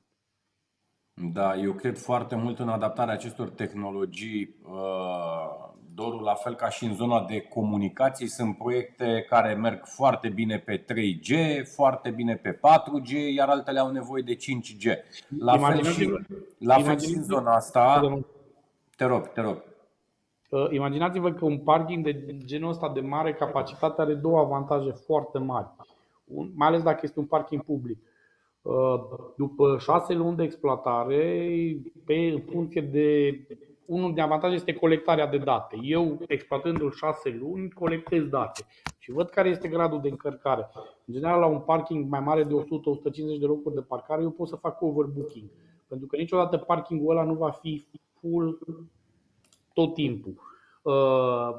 [1.22, 4.56] Da, eu cred foarte mult în adaptarea acestor tehnologii.
[4.62, 10.28] Uh, Dorul, la fel ca și în zona de comunicații, sunt proiecte care merg foarte
[10.28, 14.96] bine pe 3G, foarte bine pe 4G, iar altele au nevoie de 5G.
[15.38, 16.12] La fel și,
[16.58, 18.00] la fel și în zona asta.
[18.96, 19.62] Te rog, te rog.
[20.50, 25.38] Uh, imaginați-vă că un parking de genul ăsta de mare capacitate are două avantaje foarte
[25.38, 25.68] mari
[26.54, 27.98] mai ales dacă este un parking public.
[28.62, 28.74] Uh,
[29.36, 33.38] după șase luni de exploatare, pe, în funcție de.
[33.86, 35.78] Unul din avantaje este colectarea de date.
[35.82, 38.64] Eu, exploatându-l șase luni, colectez date
[38.98, 40.68] și văd care este gradul de încărcare.
[41.04, 44.48] În general, la un parking mai mare de 100-150 de locuri de parcare, eu pot
[44.48, 45.50] să fac overbooking.
[45.88, 47.86] Pentru că niciodată parkingul ăla nu va fi
[48.20, 48.58] full
[49.76, 50.34] tot timpul.
[50.82, 51.50] Uh,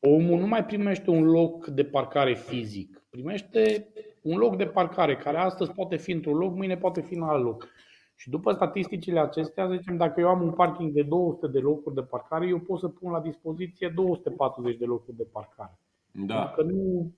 [0.00, 3.88] omul nu mai primește un loc de parcare fizic, primește
[4.22, 7.44] un loc de parcare care astăzi poate fi într-un loc, mâine poate fi în alt
[7.44, 7.68] loc.
[8.16, 12.02] Și după statisticile acestea, zicem, dacă eu am un parking de 200 de locuri de
[12.02, 15.78] parcare, eu pot să pun la dispoziție 240 de locuri de parcare.
[16.12, 16.52] Da.
[16.56, 17.12] Că nu,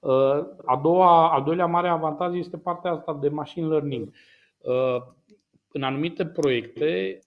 [0.00, 4.12] uh, a doua, al doilea mare avantaj este partea asta de machine learning.
[4.58, 5.02] Uh,
[5.72, 7.18] în anumite proiecte,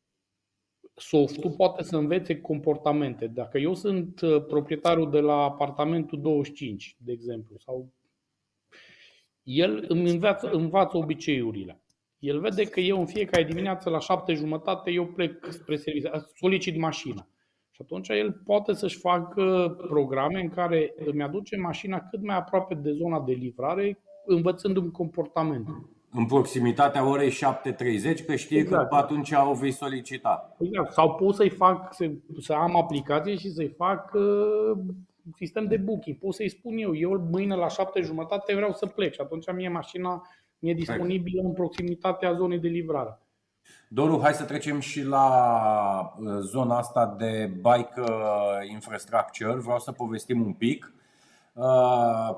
[0.96, 3.28] softul poate să învețe comportamente.
[3.28, 7.94] Dacă eu sunt uh, proprietarul de la apartamentul 25, de exemplu, sau
[9.44, 11.80] el îmi învață, învață obiceiurile.
[12.20, 16.78] El vede că eu în fiecare dimineață la șapte jumătate eu plec spre serviciu, solicit
[16.78, 17.28] mașina.
[17.72, 22.76] Și atunci el poate să-și facă programe în care îmi aduce mașina cât mai aproape
[22.76, 28.90] de zona de livrare, învățându-mi comportamentul în proximitatea orei 7.30, că știe exact.
[28.90, 30.56] că atunci o vei solicita.
[30.60, 30.92] Exact.
[30.92, 34.78] Sau pot să-i fac, să, să am aplicație și să-i fac uh,
[35.36, 36.18] sistem de booking.
[36.18, 39.70] Pot să-i spun eu, eu mâine la 7 jumătate vreau să plec și atunci mie
[39.70, 40.22] mașina
[40.60, 43.20] mi-e disponibilă în proximitatea zonei de livrare.
[43.90, 45.28] Doru, hai să trecem și la
[46.20, 49.54] uh, zona asta de bike uh, infrastructure.
[49.54, 50.94] Vreau să povestim un pic.
[50.94, 51.05] Uh,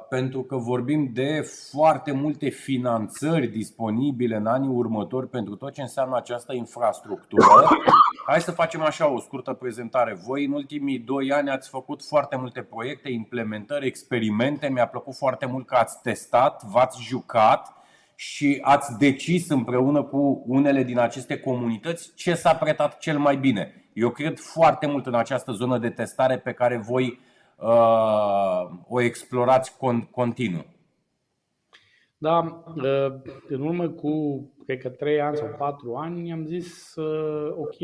[0.09, 6.15] pentru că vorbim de foarte multe finanțări disponibile în anii următori pentru tot ce înseamnă
[6.15, 7.45] această infrastructură.
[8.27, 10.19] Hai să facem așa o scurtă prezentare.
[10.25, 14.67] Voi în ultimii doi ani ați făcut foarte multe proiecte, implementări, experimente.
[14.67, 17.73] Mi-a plăcut foarte mult că ați testat, v-ați jucat
[18.15, 23.89] și ați decis împreună cu unele din aceste comunități ce s-a pretat cel mai bine.
[23.93, 27.26] Eu cred foarte mult în această zonă de testare pe care voi uh,
[28.87, 30.65] o explorați con- continuu.
[32.17, 37.51] Da, uh, în urmă cu, cred că 3 ani sau 4 ani, am zis, uh,
[37.57, 37.75] ok,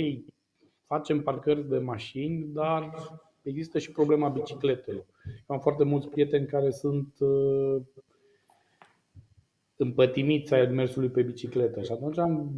[0.88, 2.94] facem parcări de mașini, dar
[3.42, 5.06] există și problema bicicletelor.
[5.48, 7.82] Am foarte mulți prieteni care sunt uh,
[9.76, 12.52] împătimiți ai mersului pe bicicletă și atunci am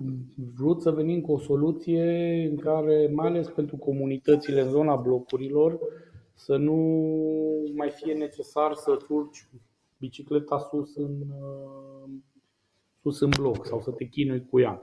[0.56, 2.04] vrut să venim cu o soluție
[2.50, 5.80] în care, mai ales pentru comunitățile în zona blocurilor,
[6.36, 6.76] să nu
[7.76, 9.48] mai fie necesar să urci
[9.98, 12.10] bicicleta sus în, uh,
[13.02, 14.82] sus în bloc sau să te chinui cu ea.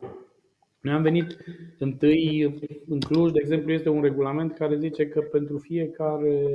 [0.81, 1.37] Noi am venit
[1.79, 2.43] întâi,
[2.89, 6.47] în Cluj, de exemplu, este un regulament care zice că pentru fiecare,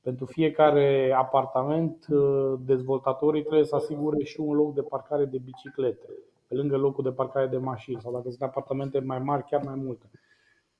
[0.00, 6.06] pentru fiecare apartament, uh, dezvoltatorii trebuie să asigure și un loc de parcare de biciclete,
[6.48, 9.74] pe lângă locul de parcare de mașini, sau dacă sunt apartamente mai mari, chiar mai
[9.76, 10.10] multe.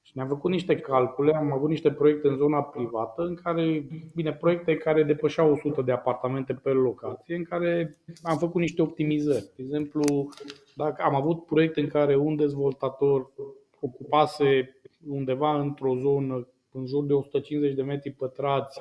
[0.03, 4.33] Și ne-am făcut niște calcule, am avut niște proiecte în zona privată, în care, bine,
[4.33, 9.51] proiecte care depășeau 100 de apartamente pe locație, în care am făcut niște optimizări.
[9.57, 10.29] De exemplu,
[10.75, 13.31] dacă am avut proiecte în care un dezvoltator
[13.81, 14.77] ocupase
[15.09, 18.81] undeva într-o zonă în jur de 150 de metri pătrați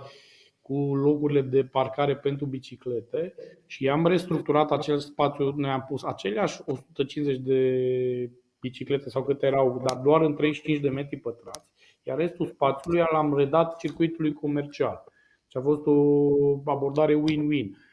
[0.62, 3.34] cu locurile de parcare pentru biciclete
[3.66, 8.30] și am restructurat acel spațiu, ne-am pus aceleași 150 de
[8.62, 11.70] biciclete sau câte erau, dar doar în 35 de metri pătrați,
[12.04, 15.04] iar restul spațiului l-am redat circuitului comercial.
[15.48, 17.90] Și a fost o abordare win-win.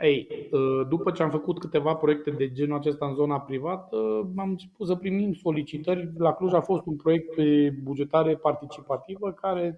[0.00, 3.96] Ei, ă, după ce am făcut câteva proiecte de genul acesta în zona privată,
[4.36, 6.10] am început să primim solicitări.
[6.16, 9.76] La Cluj a fost un proiect pe bugetare participativă care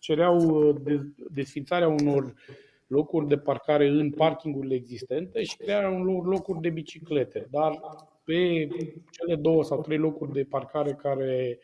[0.00, 0.74] cereau ă,
[1.30, 2.34] desfințarea unor
[2.86, 7.48] locuri de parcare în parkingurile existente și crearea unor locuri de biciclete.
[7.50, 7.80] Dar
[8.24, 8.68] pe
[9.10, 11.58] cele două sau trei locuri de parcare care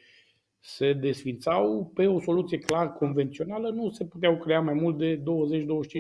[0.58, 5.22] se desfințau, pe o soluție clar convențională nu se puteau crea mai mult de 20-25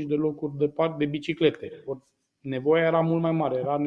[0.06, 1.84] de locuri de parc de biciclete.
[2.40, 3.80] Nevoia era mult mai mare, era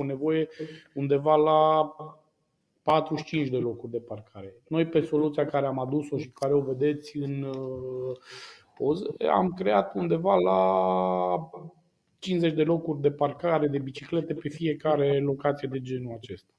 [0.00, 0.48] o nevoie
[0.94, 1.90] undeva la
[2.82, 4.54] 45 de locuri de parcare.
[4.68, 8.16] Noi pe soluția care am adus-o și care o vedeți în uh,
[8.76, 10.60] poză, am creat undeva la
[12.26, 16.52] 50 de locuri de parcare de biciclete pe fiecare locație de genul acesta.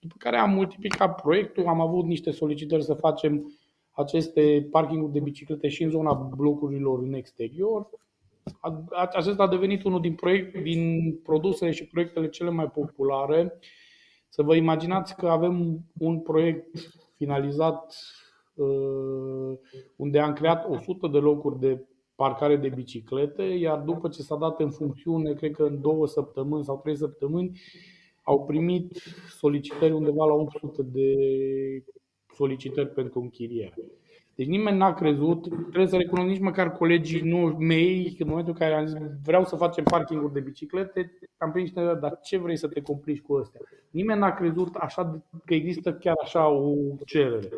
[0.00, 3.52] După care am multiplicat proiectul, am avut niște solicitări să facem
[3.90, 7.88] aceste parkinguri de biciclete și în zona blocurilor în exterior.
[9.12, 13.58] Acesta a devenit unul din, proiect, din produsele și proiectele cele mai populare.
[14.28, 16.76] Să vă imaginați că avem un proiect
[17.16, 17.94] finalizat
[18.54, 19.58] uh,
[19.96, 21.86] unde am creat 100 de locuri de
[22.22, 26.64] parcare de biciclete, iar după ce s-a dat în funcțiune, cred că în două săptămâni
[26.64, 27.60] sau trei săptămâni,
[28.22, 31.14] au primit solicitări undeva la 800 de
[32.34, 33.74] solicitări pentru închiriere.
[34.34, 38.74] Deci nimeni n-a crezut, trebuie să recunosc nici măcar colegii mei, în momentul în care
[38.74, 42.68] am zis vreau să facem parkinguri de biciclete, am prins niște dar ce vrei să
[42.68, 43.60] te complici cu astea?
[43.90, 47.48] Nimeni n-a crezut așa că există chiar așa o cerere.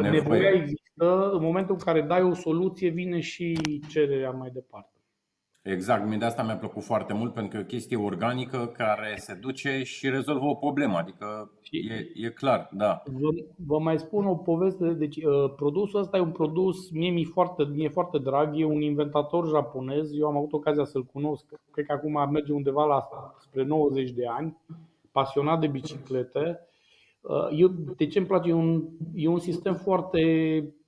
[0.00, 4.90] Nevoia există, în momentul în care dai o soluție, vine și cererea mai departe.
[5.62, 9.34] Exact, de asta mi-a plăcut foarte mult pentru că e o chestie organică care se
[9.34, 13.02] duce și rezolvă o problemă, adică e, e clar, da.
[13.04, 13.28] Vă,
[13.66, 17.64] vă mai spun o poveste, deci uh, produsul ăsta e un produs, mie mi foarte,
[17.64, 21.92] mie foarte drag, e un inventator japonez, eu am avut ocazia să-l cunosc, cred că
[21.92, 23.08] acum merge undeva la
[23.38, 24.56] spre 90 de ani,
[25.12, 26.65] pasionat de biciclete Uh,
[27.50, 28.48] eu, de ce îmi place?
[28.48, 30.20] E un, e un sistem foarte,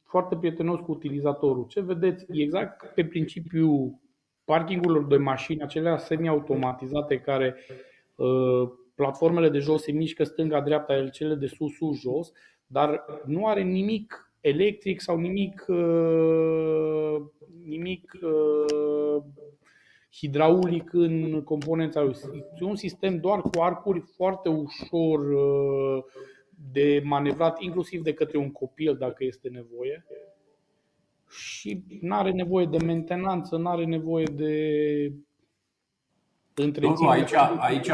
[0.02, 1.66] foarte prietenos cu utilizatorul.
[1.68, 2.26] Ce vedeți?
[2.30, 3.94] Exact pe principiul
[4.44, 7.56] parkingurilor de mașini, acelea semi-automatizate care
[8.16, 12.32] uh, platformele de jos se mișcă stânga-dreapta, cele de sus, sus, jos,
[12.66, 17.16] dar nu are nimic electric sau nimic, uh,
[17.64, 19.22] nimic uh,
[20.12, 22.14] hidraulic în componența lui.
[22.60, 26.04] E un sistem doar cu arcuri foarte ușor uh,
[26.72, 30.06] de manevrat, inclusiv de către un copil dacă este nevoie.
[31.30, 35.12] Și nu are nevoie de mentenanță, nu are nevoie de
[36.54, 37.18] întreținere.
[37.18, 37.90] Aici, aici,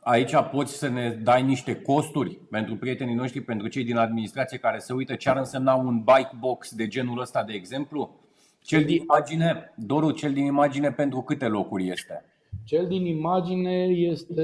[0.00, 4.78] aici poți să ne dai niște costuri pentru prietenii noștri, pentru cei din administrație care
[4.78, 8.27] se uită ce ar însemna un bike box de genul ăsta, de exemplu?
[8.60, 12.24] Cel din imagine, Doru, cel din imagine pentru câte locuri este?
[12.64, 14.42] Cel din imagine este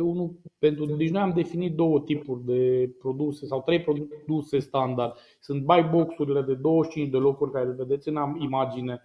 [0.00, 0.84] unul pentru.
[0.84, 5.14] Deci noi am definit două tipuri de produse sau trei produse standard.
[5.40, 9.02] Sunt buy box-urile de 25 de locuri care le vedeți în imagine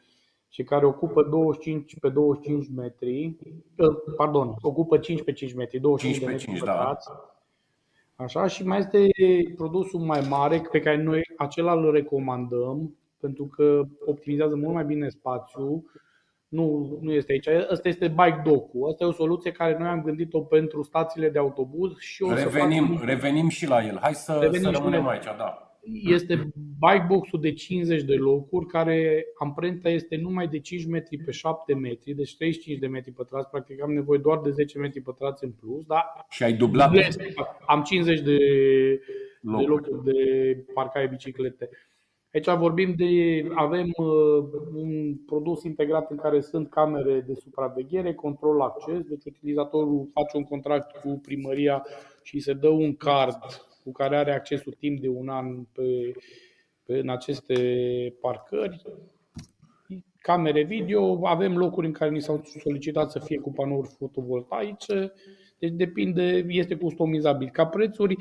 [0.50, 3.38] și care ocupă 25 pe 25 metri.
[3.78, 7.08] Uh, pardon, ocupă 5 pe 5 metri, 25 5 de metri 5, pătrați.
[7.10, 8.24] Da.
[8.24, 9.08] Așa, și mai este
[9.56, 15.10] produsul mai mare pe care noi acela îl recomandăm pentru că optimizează mult mai bine
[15.10, 15.84] spațiul
[16.48, 17.48] nu, nu este aici.
[17.48, 18.88] Asta este bike dock-ul.
[18.90, 22.86] Asta e o soluție care noi am gândit-o pentru stațiile de autobuz și o revenim,
[22.86, 23.06] să facem...
[23.06, 23.98] revenim și la el.
[24.02, 25.78] Hai să, să rămânem aici, da.
[26.04, 31.32] Este bike box-ul de 50 de locuri, care amprenta este numai de 5 metri pe
[31.32, 35.44] 7 metri, deci 35 de metri pătrați, practic am nevoie doar de 10 metri pătrați
[35.44, 35.86] în plus.
[35.86, 36.26] Da?
[36.30, 36.92] Și ai dublat?
[37.66, 38.38] Am 50 de
[39.42, 40.14] locuri de, locuri de
[40.74, 41.70] parcare biciclete.
[42.34, 48.62] Aici vorbim de, avem uh, un produs integrat în care sunt camere de supraveghere, control
[48.62, 51.86] acces, deci utilizatorul face un contract cu primăria
[52.22, 53.38] și se dă un card
[53.84, 56.12] cu care are accesul timp de un an pe,
[56.84, 57.56] pe, în aceste
[58.22, 58.82] parcări.
[60.18, 65.14] Camere video, avem locuri în care ni s-au solicitat să fie cu panouri fotovoltaice,
[65.60, 67.50] deci depinde, este customizabil.
[67.50, 68.18] Ca prețuri,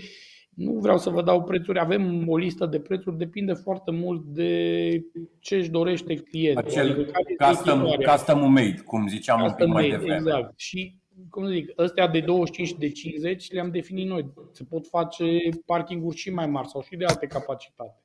[0.55, 5.05] nu vreau să vă dau prețuri, avem o listă de prețuri, depinde foarte mult de
[5.38, 6.64] ce își dorește clientul.
[6.66, 10.14] Acel adică custom, custom made, cum ziceam custom un pic mai devreme.
[10.14, 10.59] Exact.
[10.59, 10.96] Și
[11.30, 14.32] cum zic, ăstea de 25 de 50 le-am definit noi.
[14.53, 18.03] Se pot face parkinguri și mai mari sau și de alte capacitate.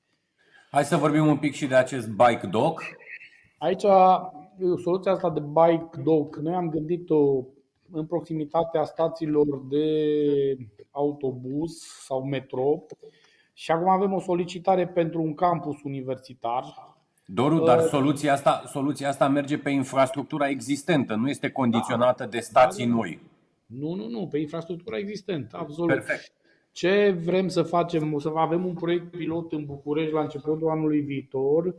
[0.72, 2.84] Hai să vorbim un pic și de acest bike dock.
[3.58, 3.86] Aici,
[4.84, 7.44] soluția asta de bike dock, noi am gândit-o
[7.92, 9.86] în proximitatea stațiilor de
[10.92, 11.72] autobuz
[12.06, 12.86] sau metro
[13.54, 16.96] și acum avem o solicitare pentru un campus universitar.
[17.26, 22.40] Doru, dar uh, soluția asta, soluția asta merge pe infrastructura existentă, nu este condiționată de
[22.40, 23.20] stații noi.
[23.66, 25.94] Nu, nu, nu, pe infrastructura existentă, absolut.
[25.94, 26.32] Perfect.
[26.78, 28.14] Ce vrem să facem?
[28.14, 31.76] O să avem un proiect pilot în București la începutul anului viitor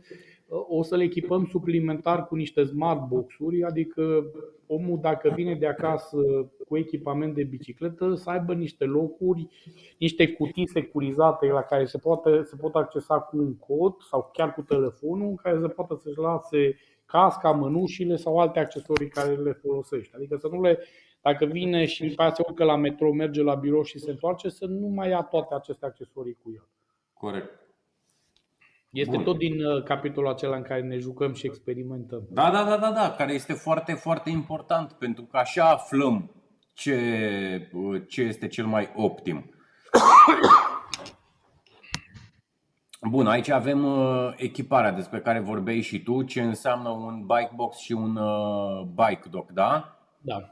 [0.49, 4.31] o să le echipăm suplimentar cu niște smart box-uri, adică
[4.67, 6.17] omul dacă vine de acasă
[6.67, 9.47] cu echipament de bicicletă să aibă niște locuri,
[9.97, 14.53] niște cutii securizate la care se, poate, se pot accesa cu un cod sau chiar
[14.53, 19.51] cu telefonul, în care se poate să-și lase casca, mănușile sau alte accesorii care le
[19.51, 20.15] folosește.
[20.15, 20.79] Adică să nu le,
[21.21, 24.49] dacă vine și după aceea se urcă la metro, merge la birou și se întoarce,
[24.49, 26.67] să nu mai ia toate aceste accesorii cu el.
[27.13, 27.59] Corect.
[28.89, 29.23] Este Bun.
[29.23, 32.27] tot din uh, capitolul acela în care ne jucăm și experimentăm.
[32.29, 36.31] Da, da, da, da, da, care este foarte, foarte important pentru că așa aflăm
[36.73, 39.49] ce, uh, ce este cel mai optim.
[43.09, 47.77] Bun, aici avem uh, echiparea despre care vorbeai și tu, ce înseamnă un bike box
[47.77, 49.97] și un uh, bike dock, da?
[50.21, 50.51] Da.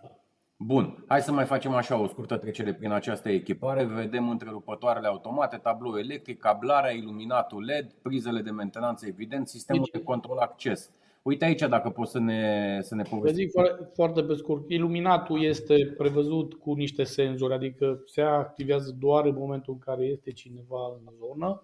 [0.59, 3.83] Bun, hai să mai facem așa o scurtă trecere prin această echipare.
[3.83, 10.07] Vedem întrerupătoarele automate, tablou electric, cablarea, iluminatul LED, prizele de mentenanță, evident, sistemul deci, de
[10.07, 10.91] control acces.
[11.21, 13.41] Uite aici dacă poți să ne, să ne povestești.
[13.41, 14.69] Zic foarte, foarte pe scurt.
[14.69, 20.31] Iluminatul este prevăzut cu niște senzori, adică se activează doar în momentul în care este
[20.31, 21.61] cineva în zonă.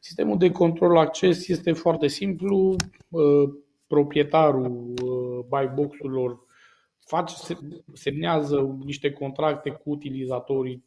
[0.00, 2.76] Sistemul de control acces este foarte simplu.
[3.86, 6.45] Proprietarul uh, buy box-urilor
[7.06, 7.58] face,
[7.92, 10.84] semnează niște contracte cu utilizatorii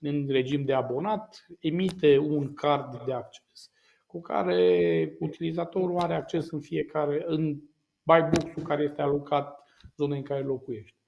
[0.00, 3.70] în regim de abonat, emite un card de acces
[4.06, 7.60] cu care utilizatorul are acces în fiecare, în
[8.02, 9.58] buy box-ul care este alocat
[9.96, 10.98] zonei în care locuiește.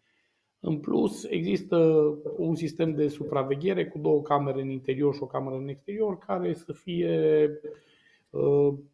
[0.60, 1.76] În plus, există
[2.36, 6.54] un sistem de supraveghere cu două camere în interior și o cameră în exterior care
[6.54, 7.70] să fie Uh,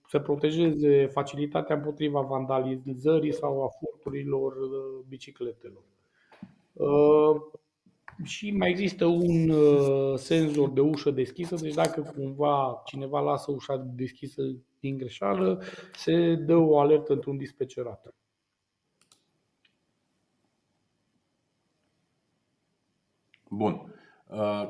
[0.09, 5.83] să protejeze facilitatea împotriva vandalizării sau a furturilor uh, bicicletelor.
[6.73, 7.43] Uh,
[8.23, 9.53] și mai există un
[10.17, 14.43] senzor de ușă deschisă, deci dacă cumva cineva lasă ușa deschisă
[14.81, 15.63] din greșeală,
[15.95, 18.15] se dă o alertă într-un dispecerat.
[23.49, 23.92] Bun.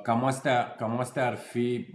[0.02, 1.86] Cam astea, cam astea ar fi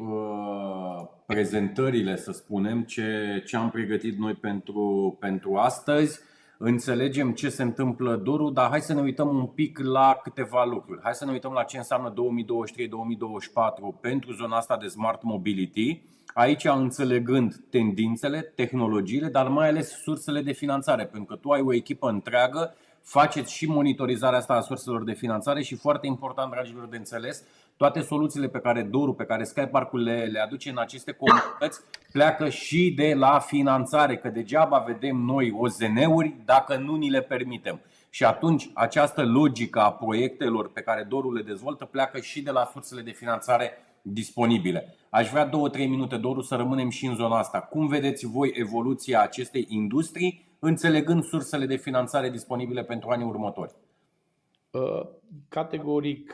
[1.26, 6.20] prezentările, să spunem, ce, ce am pregătit noi pentru, pentru astăzi.
[6.58, 11.02] Înțelegem ce se întâmplă, Doru, dar hai să ne uităm un pic la câteva lucruri.
[11.04, 12.16] Hai să ne uităm la ce înseamnă 2023-2024
[14.02, 16.02] pentru zona asta de smart mobility.
[16.34, 21.74] Aici înțelegând tendințele, tehnologiile, dar mai ales sursele de finanțare, pentru că tu ai o
[21.74, 22.76] echipă întreagă
[23.08, 27.44] faceți și monitorizarea asta a surselor de finanțare și foarte important, dragilor, de înțeles,
[27.78, 31.80] toate soluțiile pe care Doru, pe care Sky Park-ul le, le aduce în aceste comunități
[32.12, 37.82] pleacă și de la finanțare, că degeaba vedem noi OZN-uri dacă nu ni le permitem.
[38.10, 42.70] Și atunci această logică a proiectelor pe care Doru le dezvoltă pleacă și de la
[42.72, 44.96] sursele de finanțare disponibile.
[45.10, 47.60] Aș vrea două, trei minute, Doru, să rămânem și în zona asta.
[47.60, 53.76] Cum vedeți voi evoluția acestei industrii, înțelegând sursele de finanțare disponibile pentru anii următori?
[54.72, 55.08] Uh,
[55.50, 56.34] categoric,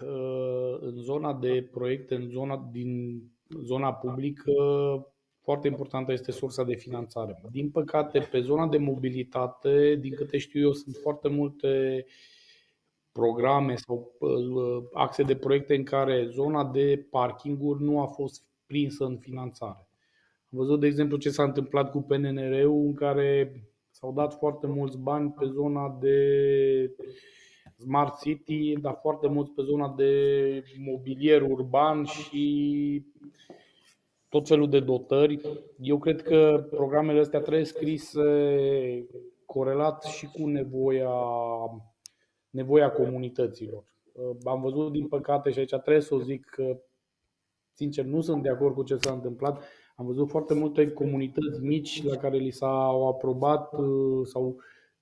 [0.00, 3.22] uh, în zona de proiecte, în zona, din
[3.62, 4.52] zona publică,
[5.42, 7.40] foarte importantă este sursa de finanțare.
[7.50, 12.04] Din păcate, pe zona de mobilitate, din câte știu eu, sunt foarte multe
[13.12, 19.04] programe sau uh, axe de proiecte în care zona de parkinguri nu a fost prinsă
[19.04, 19.88] în finanțare.
[20.54, 24.98] Am văzut, de exemplu, ce s-a întâmplat cu PNNR-ul, în care s-au dat foarte mulți
[24.98, 26.96] bani pe zona de
[27.76, 33.04] Smart City, dar foarte mulți pe zona de mobilier urban și
[34.28, 35.40] tot felul de dotări.
[35.80, 38.22] Eu cred că programele astea trebuie scrise
[39.44, 41.14] corelat și cu nevoia,
[42.50, 43.84] nevoia comunităților.
[44.44, 46.80] Am văzut, din păcate, și aici trebuie să o zic că,
[47.72, 49.64] sincer, nu sunt de acord cu ce s-a întâmplat.
[49.94, 53.70] Am văzut foarte multe comunități mici la care li s-au aprobat
[54.24, 54.56] sau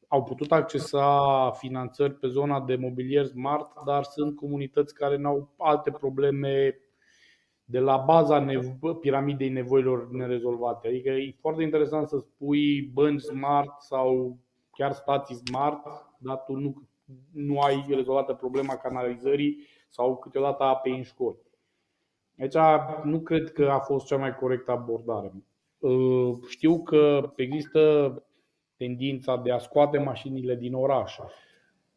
[0.08, 5.54] au putut accesa finanțări pe zona de mobilier smart, dar sunt comunități care nu au
[5.58, 6.76] alte probleme
[7.64, 10.88] de la baza nevo- piramidei nevoilor nerezolvate.
[10.88, 14.36] Adică e foarte interesant să spui bănci smart sau
[14.70, 15.86] chiar stații smart,
[16.18, 16.82] dar tu nu,
[17.32, 21.38] nu ai rezolvată problema canalizării sau câteodată apei în școli.
[22.38, 22.56] Aici
[23.04, 25.32] nu cred că a fost cea mai corectă abordare.
[25.78, 28.22] Uh, știu că există
[28.76, 31.18] tendința de a scoate mașinile din oraș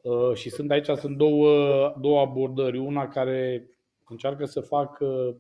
[0.02, 2.78] uh, și sunt aici sunt două, două abordări.
[2.78, 3.70] Una care
[4.10, 5.36] încearcă să facă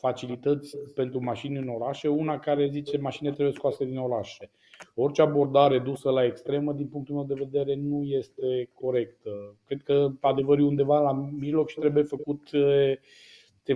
[0.00, 4.50] facilități pentru mașini în orașe, una care zice mașinile trebuie scoase din orașe.
[4.94, 9.56] Orice abordare dusă la extremă, din punctul meu de vedere, nu este corectă.
[9.66, 12.50] Cred că adevărul e undeva la mijloc și trebuie făcut,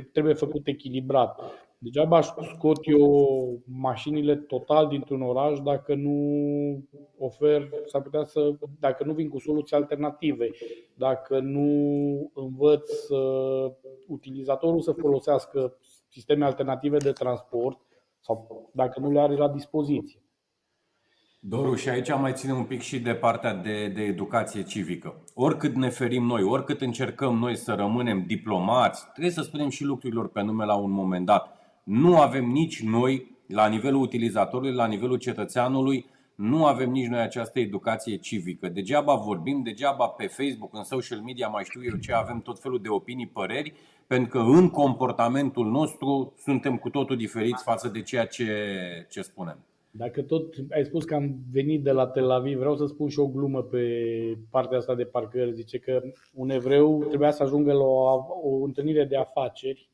[0.00, 1.40] trebuie făcut echilibrat.
[1.78, 6.18] Degeaba aș scot eu mașinile total dintr-un oraș dacă nu
[7.18, 10.50] ofer, s-ar putea să, dacă nu vin cu soluții alternative,
[10.94, 13.72] dacă nu învăț uh,
[14.06, 15.76] utilizatorul să folosească
[16.08, 17.78] sisteme alternative de transport
[18.20, 20.22] sau dacă nu le are la dispoziție.
[21.44, 25.24] Doru, și aici mai ținem un pic și de partea de, de educație civică.
[25.34, 30.28] Oricât ne ferim noi, oricât încercăm noi să rămânem diplomați, trebuie să spunem și lucrurilor
[30.28, 31.58] pe nume la un moment dat.
[31.84, 37.60] Nu avem nici noi, la nivelul utilizatorului, la nivelul cetățeanului, nu avem nici noi această
[37.60, 38.68] educație civică.
[38.68, 42.82] Degeaba vorbim, degeaba pe Facebook, în social media, mai știu eu ce, avem tot felul
[42.82, 43.72] de opinii, păreri,
[44.06, 48.46] pentru că în comportamentul nostru suntem cu totul diferiți față de ceea ce,
[49.10, 49.58] ce spunem.
[49.94, 53.18] Dacă tot ai spus că am venit de la Tel Aviv, vreau să spun și
[53.18, 53.84] o glumă pe
[54.50, 55.52] partea asta de parcări.
[55.52, 56.02] Zice că
[56.34, 59.90] un evreu trebuia să ajungă la o, o întâlnire de afaceri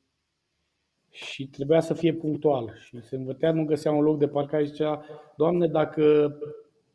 [1.11, 2.74] și trebuia să fie punctual.
[2.84, 5.05] Și se învățea, nu găsea un loc de parcare și zicea,
[5.36, 6.36] Doamne, dacă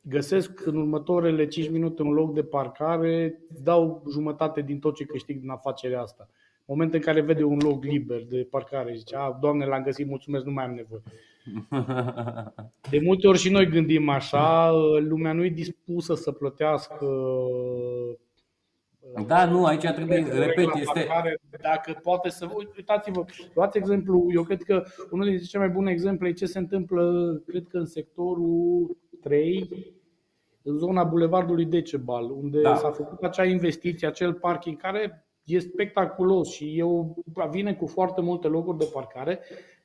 [0.02, 5.06] găsesc în următoarele 5 minute un loc de parcare, îți dau jumătate din tot ce
[5.06, 6.28] câștig din afacerea asta.
[6.30, 10.08] În momentul în care vede un loc liber de parcare, zice, a, Doamne, l-am găsit,
[10.08, 11.02] mulțumesc, nu mai am nevoie.
[12.90, 17.06] De multe ori și noi gândim așa, lumea nu e dispusă să plătească
[19.28, 21.08] da, nu, aici trebuie, repet, este...
[21.62, 22.50] Dacă poate să...
[22.76, 26.60] Uitați-vă, luați exemplu, eu cred că unul dintre cele mai bune exemple e ce se
[26.60, 29.70] întâmplă, cred că în sectorul 3,
[30.62, 32.76] în zona Bulevardului Decebal, unde da.
[32.76, 38.48] s-a făcut acea investiție, acel parking care e spectaculos și eu, vine cu foarte multe
[38.48, 39.40] locuri de parcare,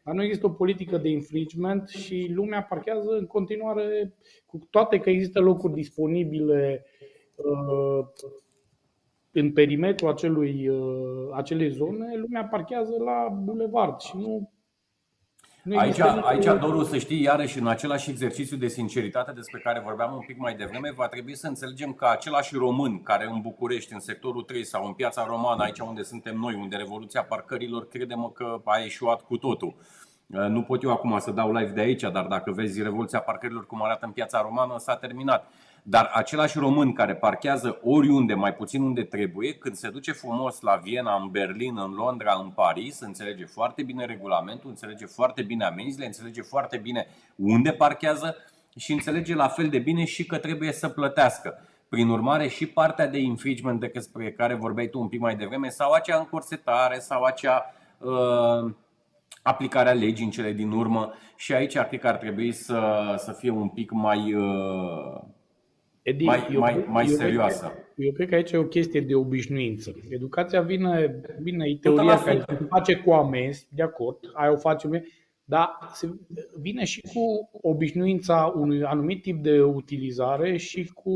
[0.09, 4.15] dar nu există o politică de infringement și lumea parchează în continuare,
[4.47, 6.85] cu toate că există locuri disponibile
[7.37, 8.07] uh,
[9.33, 14.51] în perimetrul acelui, uh, acelei zone, lumea parchează la bulevard și nu
[15.77, 20.25] Aici, aici, Doru, să știi, iarăși în același exercițiu de sinceritate despre care vorbeam un
[20.27, 24.43] pic mai devreme, va trebui să înțelegem că același român care în București, în sectorul
[24.43, 28.85] 3 sau în piața romană, aici unde suntem noi, unde revoluția parcărilor, credem că a
[28.85, 29.75] eșuat cu totul.
[30.29, 33.83] Nu pot eu acum să dau live de aici, dar dacă vezi revoluția parcărilor cum
[33.83, 35.51] arată în piața romană, s-a terminat.
[35.83, 40.81] Dar același român care parchează oriunde, mai puțin unde trebuie, când se duce frumos la
[40.83, 46.07] Viena, în Berlin, în Londra, în Paris, înțelege foarte bine regulamentul, înțelege foarte bine amenziile,
[46.07, 47.07] înțelege foarte bine
[47.37, 48.37] unde parchează
[48.76, 51.59] și înțelege la fel de bine și că trebuie să plătească.
[51.89, 55.93] Prin urmare, și partea de infringement despre care vorbeai tu un pic mai devreme, sau
[55.93, 58.70] acea încorsetare, sau acea uh,
[59.49, 63.51] aplicarea legii în cele din urmă, și aici cred că ar trebui să, să fie
[63.51, 65.20] un pic mai, uh,
[66.03, 67.66] Edi, mai, eu, mai, mai eu serioasă.
[67.66, 69.94] Cred, eu cred că aici e o chestie de obișnuință.
[70.09, 72.24] Educația vine, bine, e teoria 100%.
[72.24, 75.05] care se face cu amenzi, de acord, aia o facem,
[75.44, 76.14] dar se
[76.61, 81.12] vine și cu obișnuința unui anumit tip de utilizare și cu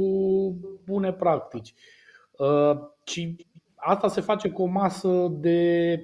[0.85, 1.75] bune practici.
[2.39, 3.37] Uh, și
[3.75, 5.99] asta se face cu o masă de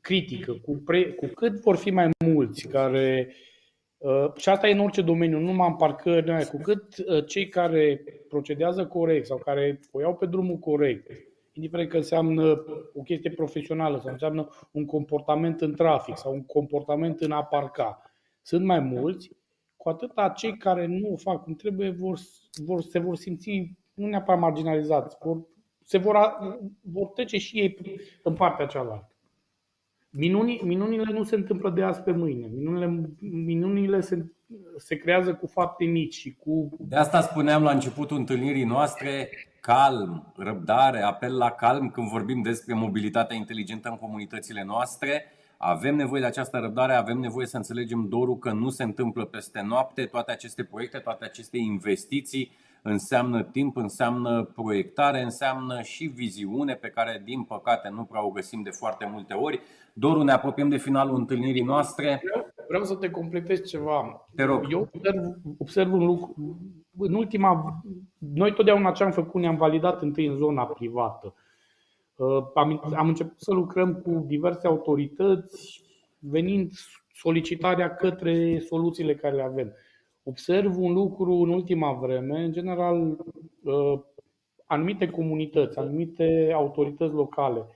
[0.00, 3.34] critică, cu, pre, cu cât vor fi mai mulți care
[4.00, 7.26] Uh, și asta e în orice domeniu, nu numai în parcări, nu, cu cât uh,
[7.26, 11.10] cei care procedează corect sau care o iau pe drumul corect,
[11.52, 12.64] indiferent că înseamnă
[12.94, 18.02] o chestie profesională sau înseamnă un comportament în trafic sau un comportament în a parca,
[18.42, 19.30] sunt mai mulți,
[19.76, 22.18] cu atâta cei care nu o fac cum trebuie vor,
[22.64, 25.46] vor, se vor simți nu neapărat marginalizați, vor,
[25.84, 27.76] se vor, a- vor trece și ei
[28.22, 29.14] în partea cealaltă.
[30.10, 32.46] Minunii, minunile nu se întâmplă de azi pe mâine.
[32.54, 34.32] Minunile, minunile se,
[34.76, 39.28] se creează cu fapte mici și cu De asta spuneam la începutul întâlnirii noastre,
[39.60, 45.24] calm, răbdare, apel la calm când vorbim despre mobilitatea inteligentă în comunitățile noastre.
[45.56, 49.62] Avem nevoie de această răbdare, avem nevoie să înțelegem dorul că nu se întâmplă peste
[49.62, 50.04] noapte.
[50.04, 52.50] Toate aceste proiecte, toate aceste investiții
[52.82, 58.62] înseamnă timp, înseamnă proiectare, înseamnă și viziune pe care, din păcate, nu prea o găsim
[58.62, 59.60] de foarte multe ori.
[59.92, 62.22] Doru, ne apropiem de finalul întâlnirii noastre.
[62.68, 64.26] Vreau să te completez ceva.
[64.34, 64.66] Te rog.
[64.70, 65.24] Eu observ,
[65.58, 66.58] observ un lucru.
[66.98, 67.82] În ultima,
[68.18, 71.34] noi totdeauna ce am făcut ne-am validat întâi în zona privată.
[72.16, 75.82] Uh, Am, am început să lucrăm cu diverse autorități,
[76.18, 76.72] venind
[77.14, 79.72] solicitarea către soluțiile care le avem.
[80.22, 83.16] Observ un lucru în ultima vreme, în general,
[83.62, 84.00] uh,
[84.66, 87.66] anumite comunități, anumite autorități locale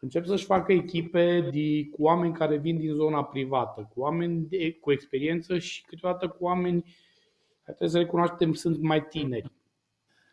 [0.00, 4.72] încep să-și facă echipe de, cu oameni care vin din zona privată, cu oameni de,
[4.72, 6.84] cu experiență și câteodată cu oameni,
[7.64, 9.52] trebuie să recunoaștem, sunt mai tineri.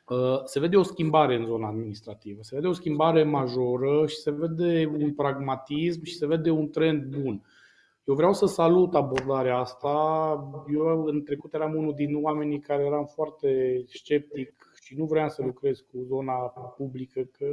[0.08, 4.32] Uh, Se vede o schimbare în zona administrativă, se vede o schimbare majoră și se
[4.32, 7.44] vede un pragmatism și se vede un trend bun.
[8.08, 9.90] Eu vreau să salut abordarea asta.
[10.74, 14.54] Eu în trecut eram unul din oamenii care eram foarte sceptic
[14.84, 16.34] și nu vreau să lucrez cu zona
[16.78, 17.46] publică, că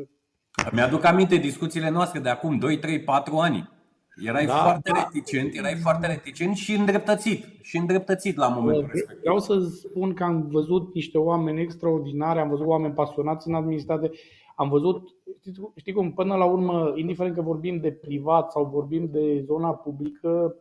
[0.72, 3.70] Mi-aduc aminte discuțiile noastre de acum 2, 3, 4 ani.
[4.16, 5.02] Erai Da, foarte da.
[5.02, 7.44] reticent, erai foarte reticent și îndreptățit.
[7.60, 9.20] Și îndreptățit la momentul respectiv.
[9.20, 14.10] Vreau să spun că am văzut niște oameni extraordinari, am văzut oameni pasionați în administrație,
[14.54, 19.08] am văzut, știți, știi cum, până la urmă, indiferent că vorbim de privat sau vorbim
[19.10, 20.56] de zona publică,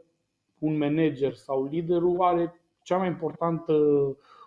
[0.60, 3.74] un manager sau liderul are cea mai importantă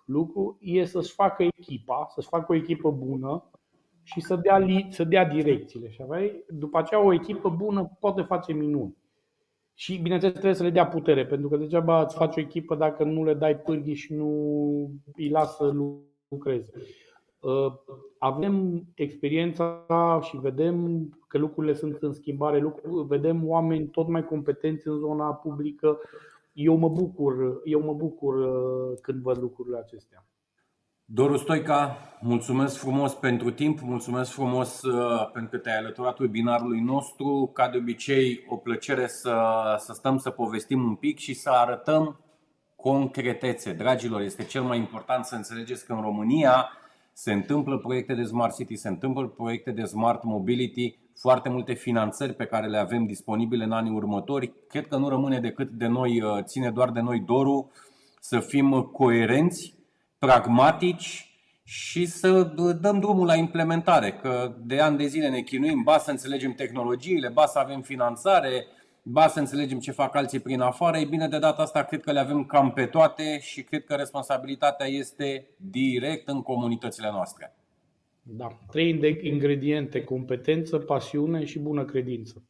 [0.04, 3.50] lucru e să-și facă echipa, să-și facă o echipă bună
[4.02, 5.90] și să dea, li- să dea direcțiile.
[5.90, 8.96] Și aveai, după aceea o echipă bună poate face minuni.
[9.74, 13.04] Și bineînțeles trebuie să le dea putere, pentru că degeaba îți faci o echipă dacă
[13.04, 14.30] nu le dai pârghii și nu
[15.16, 15.72] îi lasă să
[16.28, 16.72] lucreze.
[17.46, 17.72] Uh,
[18.18, 24.88] Avem experiența și vedem că lucrurile sunt în schimbare, lucru- vedem oameni tot mai competenți
[24.88, 25.98] în zona publică.
[26.52, 30.26] Eu mă bucur, eu mă bucur uh, când văd lucrurile acestea.
[31.04, 37.50] Doru Stoica, mulțumesc frumos pentru timp, mulțumesc frumos uh, pentru că te-ai alăturat webinarului nostru.
[37.52, 39.36] Ca de obicei, o plăcere să,
[39.78, 42.20] să stăm să povestim un pic și să arătăm
[42.76, 43.72] concretețe.
[43.72, 46.70] Dragilor, este cel mai important să înțelegeți că în România
[47.18, 52.34] se întâmplă proiecte de Smart City, se întâmplă proiecte de Smart Mobility, foarte multe finanțări
[52.34, 54.52] pe care le avem disponibile în anii următori.
[54.68, 57.70] Cred că nu rămâne decât de noi, uh, ține doar de noi, Doru,
[58.20, 59.74] să fim coerenți,
[60.18, 61.30] pragmatici
[61.64, 62.42] și să
[62.80, 64.12] dăm drumul la implementare.
[64.12, 68.66] Că de ani de zile ne chinuim, ba să înțelegem tehnologiile, ba să avem finanțare,
[69.08, 70.98] ba să înțelegem ce fac alții prin afară.
[70.98, 73.94] E bine, de data asta cred că le avem cam pe toate și cred că
[73.94, 77.54] responsabilitatea este direct în comunitățile noastre.
[78.22, 78.58] Da.
[78.70, 82.42] Trei inde- ingrediente, competență, pasiune și bună credință.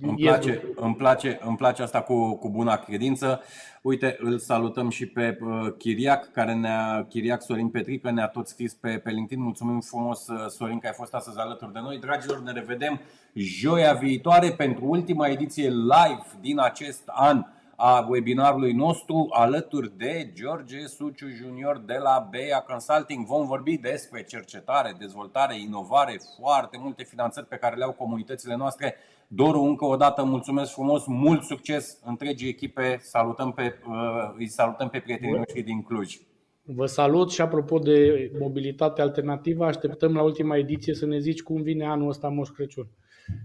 [0.00, 3.40] Și Îmi ies place, îmi place, îmi place asta cu, cu buna credință.
[3.82, 8.74] Uite, îl salutăm și pe uh, Chiriac, care ne-a, Chiriac Sorin Petrică, ne-a tot scris
[8.74, 9.44] pe, pe LinkedIn.
[9.44, 11.98] Mulțumim frumos, uh, Sorin, că ai fost astăzi alături de noi.
[11.98, 13.00] Dragilor, ne revedem
[13.34, 17.44] joia viitoare pentru ultima ediție live din acest an
[17.80, 23.26] a webinarului nostru alături de George Suciu Junior de la Bea Consulting.
[23.26, 28.96] Vom vorbi despre cercetare, dezvoltare, inovare, foarte multe finanțări pe care le au comunitățile noastre.
[29.28, 32.98] Doru, încă o dată mulțumesc frumos, mult succes întregii echipe.
[33.00, 36.16] Salutăm pe, uh, îi salutăm pe prietenii noștri din Cluj.
[36.62, 41.62] Vă salut și apropo de mobilitate alternativă, așteptăm la ultima ediție să ne zici cum
[41.62, 42.86] vine anul ăsta Moș Crăciun.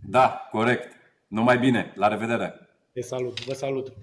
[0.10, 0.88] Da, corect.
[1.28, 1.94] Numai bine.
[1.96, 2.54] La revedere.
[2.94, 3.94] Te salut, vă salut.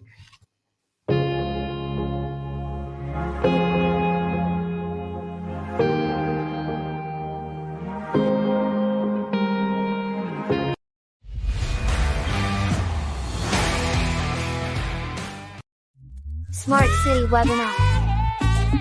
[16.70, 17.74] Smart City Webinar.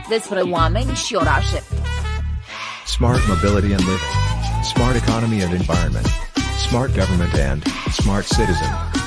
[0.09, 1.63] Despre oameni și orașe.
[2.85, 4.13] Smart mobility and living.
[4.63, 6.07] Smart economy and environment.
[6.67, 8.98] Smart government and smart citizen.